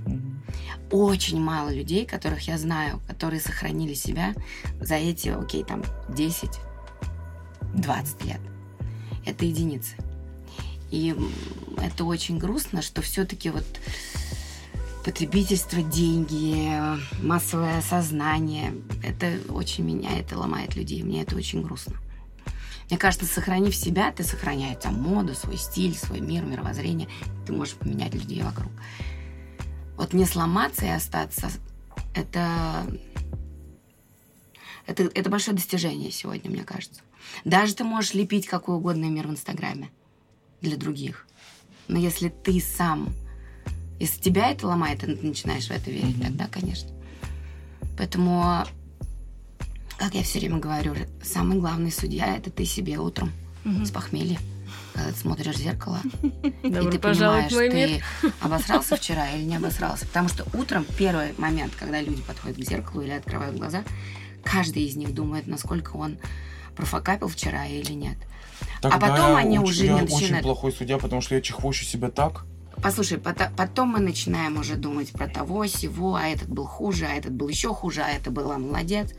[0.92, 4.34] Очень мало людей, которых я знаю, которые сохранили себя
[4.80, 8.42] за эти, окей, там, 10-20 лет.
[9.26, 9.96] Это единицы.
[10.92, 11.16] И
[11.78, 13.66] это очень грустно, что все-таки вот
[15.06, 16.68] потребительство, деньги,
[17.22, 21.04] массовое сознание, это очень меняет и ломает людей.
[21.04, 21.96] Мне это очень грустно.
[22.90, 27.08] Мне кажется, сохранив себя, ты сохраняешь там моду, свой стиль, свой мир, мировоззрение.
[27.46, 28.72] Ты можешь поменять людей вокруг.
[29.96, 31.52] Вот не сломаться и остаться,
[32.16, 32.88] это,
[34.88, 37.02] это, это большое достижение сегодня, мне кажется.
[37.44, 39.92] Даже ты можешь лепить какой угодно мир в Инстаграме
[40.62, 41.28] для других.
[41.88, 43.14] Но если ты сам,
[44.00, 46.24] если тебя это ломает, и ты начинаешь в это верить, Мгм.
[46.26, 46.90] тогда, конечно.
[47.98, 48.66] Поэтому,
[49.98, 53.32] как я все время говорю, самый главный судья это ты себе утром
[53.64, 53.86] Мгм.
[53.86, 54.38] с похмелья.
[54.94, 56.00] Когда ты смотришь в зеркало,
[56.64, 60.06] и Добро ты пожаловать понимаешь, ты обосрался вчера или не обосрался.
[60.08, 63.84] Потому что утром первый момент, когда люди подходят к зеркалу или открывают глаза,
[64.44, 66.18] каждый из них думает, насколько он
[66.78, 68.18] профокапил вчера или нет.
[68.82, 70.44] Тогда потом я они очень, уже я не очень начинают.
[70.44, 72.46] плохой судья, потому что я чехвощу себя так,
[72.82, 77.14] Послушай, пото- потом мы начинаем уже думать про того, сего, а этот был хуже, а
[77.14, 79.12] этот был еще хуже, а это была молодец.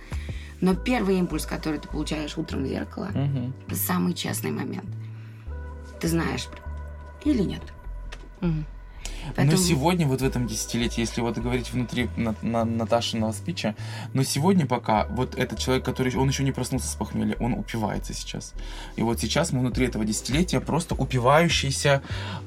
[0.60, 3.52] Но первый импульс, который ты получаешь утром в зеркало, Мгм.
[3.66, 4.86] это самый честный момент.
[6.00, 6.48] Ты знаешь
[7.24, 7.62] или нет.
[8.40, 8.64] Мгм.
[9.34, 13.74] Поэтому- Но сегодня, вот в этом десятилетии, если вот говорить внутри на, на- Наташиного спича,
[14.14, 18.12] но сегодня пока вот этот человек, который, он еще не проснулся с похмелья, он упивается
[18.14, 18.52] сейчас.
[18.96, 22.02] И вот сейчас мы внутри этого десятилетия просто упивающийся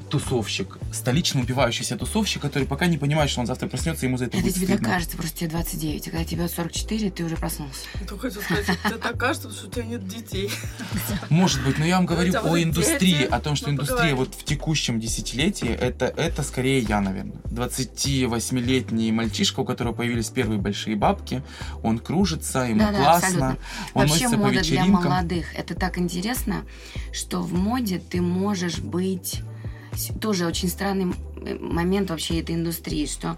[0.09, 4.37] тусовщик, столичный упивающийся тусовщик, который пока не понимает, что он завтра проснется, ему за это
[4.37, 4.93] Это будет тебе так стыдно.
[4.93, 7.79] кажется, просто тебе 29, а когда тебе 44, ты уже проснулся.
[7.99, 10.49] Я хочу сказать, тебе так кажется, что у тебя нет детей.
[11.29, 14.43] Может быть, но я вам говорю о индустрии, о том, что мы индустрия вот в
[14.43, 17.37] текущем десятилетии, это, это скорее я, наверное.
[17.45, 21.41] 28-летний мальчишка, у которого появились первые большие бабки,
[21.83, 23.57] он кружится, ему Да-да, классно, абсолютно.
[23.93, 25.03] он Вообще носится по мода для вечеринкам.
[25.11, 25.55] молодых.
[25.55, 26.65] Это так интересно,
[27.11, 29.41] что в моде ты можешь быть...
[30.21, 31.13] Тоже очень странный
[31.59, 33.37] момент вообще этой индустрии, что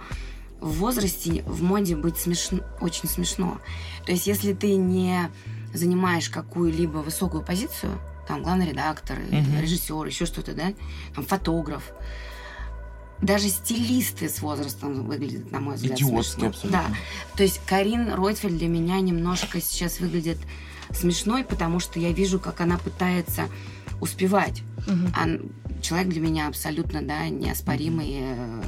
[0.59, 3.59] в возрасте в моде быть смешно, очень смешно.
[4.05, 5.29] То есть если ты не
[5.73, 7.93] занимаешь какую-либо высокую позицию,
[8.27, 9.59] там главный редактор, Мгм.
[9.59, 10.73] режиссер, еще что-то, да,
[11.15, 11.93] там фотограф,
[13.21, 16.47] даже стилисты с возрастом выглядят, на мой взгляд, Идиотские смешно.
[16.49, 16.71] абсолютно.
[16.89, 16.95] Да,
[17.37, 20.37] то есть Карин Ройтфельд для меня немножко сейчас выглядит
[20.91, 23.47] смешной, потому что я вижу, как она пытается
[23.99, 24.63] успевать.
[24.87, 25.13] Мгм.
[25.15, 28.63] А человек для меня абсолютно, да, неоспоримый, э,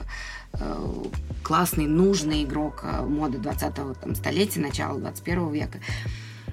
[0.54, 1.04] э,
[1.42, 5.80] классный, нужный игрок э, моды 20-го там, столетия, начала 21 века.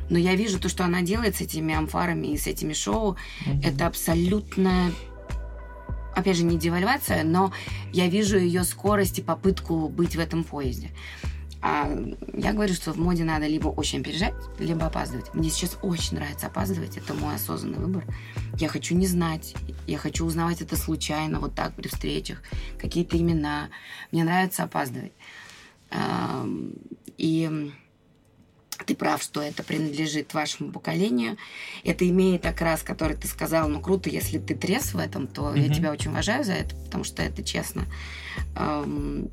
[0.09, 3.61] Но я вижу то, что она делает с этими амфарами и с этими шоу, Мгм.
[3.63, 4.91] это абсолютно,
[6.15, 7.53] опять же, не девальвация, но
[7.93, 10.91] я вижу ее скорость и попытку быть в этом поезде.
[11.63, 11.91] А
[12.33, 15.35] я говорю, что в моде надо либо очень опережать, либо опаздывать.
[15.35, 18.05] Мне сейчас очень нравится опаздывать, это мой осознанный выбор.
[18.59, 19.55] Я хочу не знать,
[19.87, 22.43] я хочу узнавать это случайно, вот так при встречах,
[22.79, 23.69] какие-то имена.
[24.11, 25.13] Мне нравится опаздывать.
[27.19, 27.73] И
[28.91, 31.37] ты прав, что это принадлежит вашему поколению.
[31.85, 35.67] Это имеет окрас, который ты сказал, ну круто, если ты трезв в этом, то я
[35.67, 35.75] Мгм.
[35.75, 37.85] тебя очень уважаю за это, потому что это честно.
[38.57, 39.29] Ам,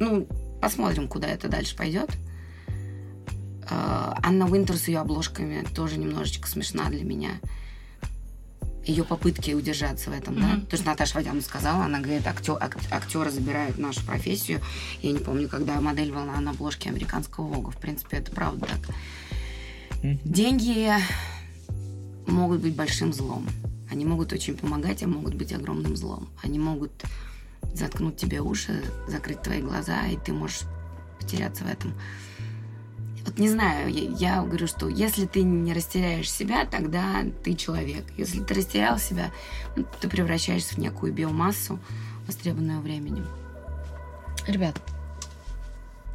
[0.00, 0.26] Ну,
[0.60, 2.10] посмотрим, куда это дальше пойдет.
[3.70, 7.40] А, Анна Уинтер с ее обложками тоже немножечко смешна для меня.
[8.86, 10.46] Ее попытки удержаться в этом, да.
[10.46, 10.66] Мгм.
[10.66, 14.60] То, что Наташа Вадяну сказала, она говорит, актё- ак- актеры забирают нашу профессию.
[15.02, 17.70] Я не помню, когда модель была на обложке американского Вога.
[17.72, 18.94] В принципе, это правда так.
[20.04, 20.20] Мгм.
[20.24, 20.92] Деньги
[22.26, 23.48] могут быть большим злом.
[23.90, 26.28] Они могут очень помогать, а могут быть огромным злом.
[26.44, 26.92] Они могут
[27.74, 30.60] заткнуть тебе уши, закрыть твои глаза, и ты можешь
[31.20, 31.92] потеряться в этом.
[33.26, 34.02] Вот не знаю, я,
[34.36, 38.04] я говорю, что если ты не растеряешь себя, тогда ты человек.
[38.16, 39.32] Если ты растерял себя,
[39.74, 41.80] ну, ты превращаешься в некую биомассу,
[42.26, 43.26] востребованную временем.
[44.46, 44.80] Ребят,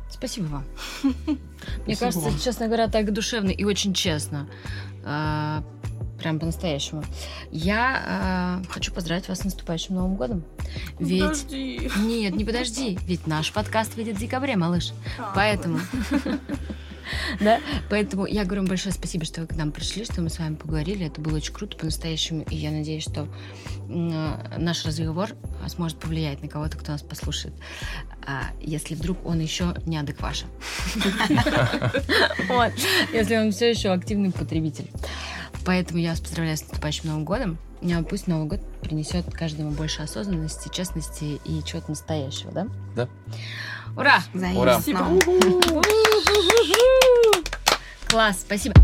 [0.09, 0.63] спасибо вам.
[1.85, 4.47] Мне кажется, честно говоря, так душевно и очень честно.
[5.03, 5.63] А,
[6.17, 7.03] Прям по-настоящему.
[7.51, 10.43] Я а, хочу поздравить вас с наступающим Новым годом.
[10.99, 11.23] Ведь...
[11.23, 11.91] Подожди.
[11.97, 14.93] Нет, не подожди, ведь наш подкаст выйдет в декабре, малыш.
[15.17, 15.79] А, Поэтому...
[17.39, 20.39] Да, поэтому я говорю вам большое спасибо, что вы к нам пришли, что мы с
[20.39, 21.07] вами поговорили.
[21.07, 22.43] Это было очень круто по-настоящему.
[22.49, 23.27] И я надеюсь, что
[23.87, 25.29] наш разговор
[25.63, 27.53] а, сможет повлиять на кого-то, кто нас послушает.
[28.25, 30.47] А если вдруг он еще неадеквашен.
[32.47, 32.71] Вот.
[33.13, 34.89] Если он все еще активный потребитель.
[35.65, 37.57] Поэтому я вас поздравляю с наступающим Новым годом.
[37.83, 42.67] А Пусть Новый год принесет каждому больше осознанности, честности и чего-то настоящего, да?
[42.95, 43.09] Да.
[43.95, 44.21] Ура!
[44.33, 44.61] Взаимно.
[44.61, 44.81] Ура.
[48.07, 48.75] Класс, спасибо.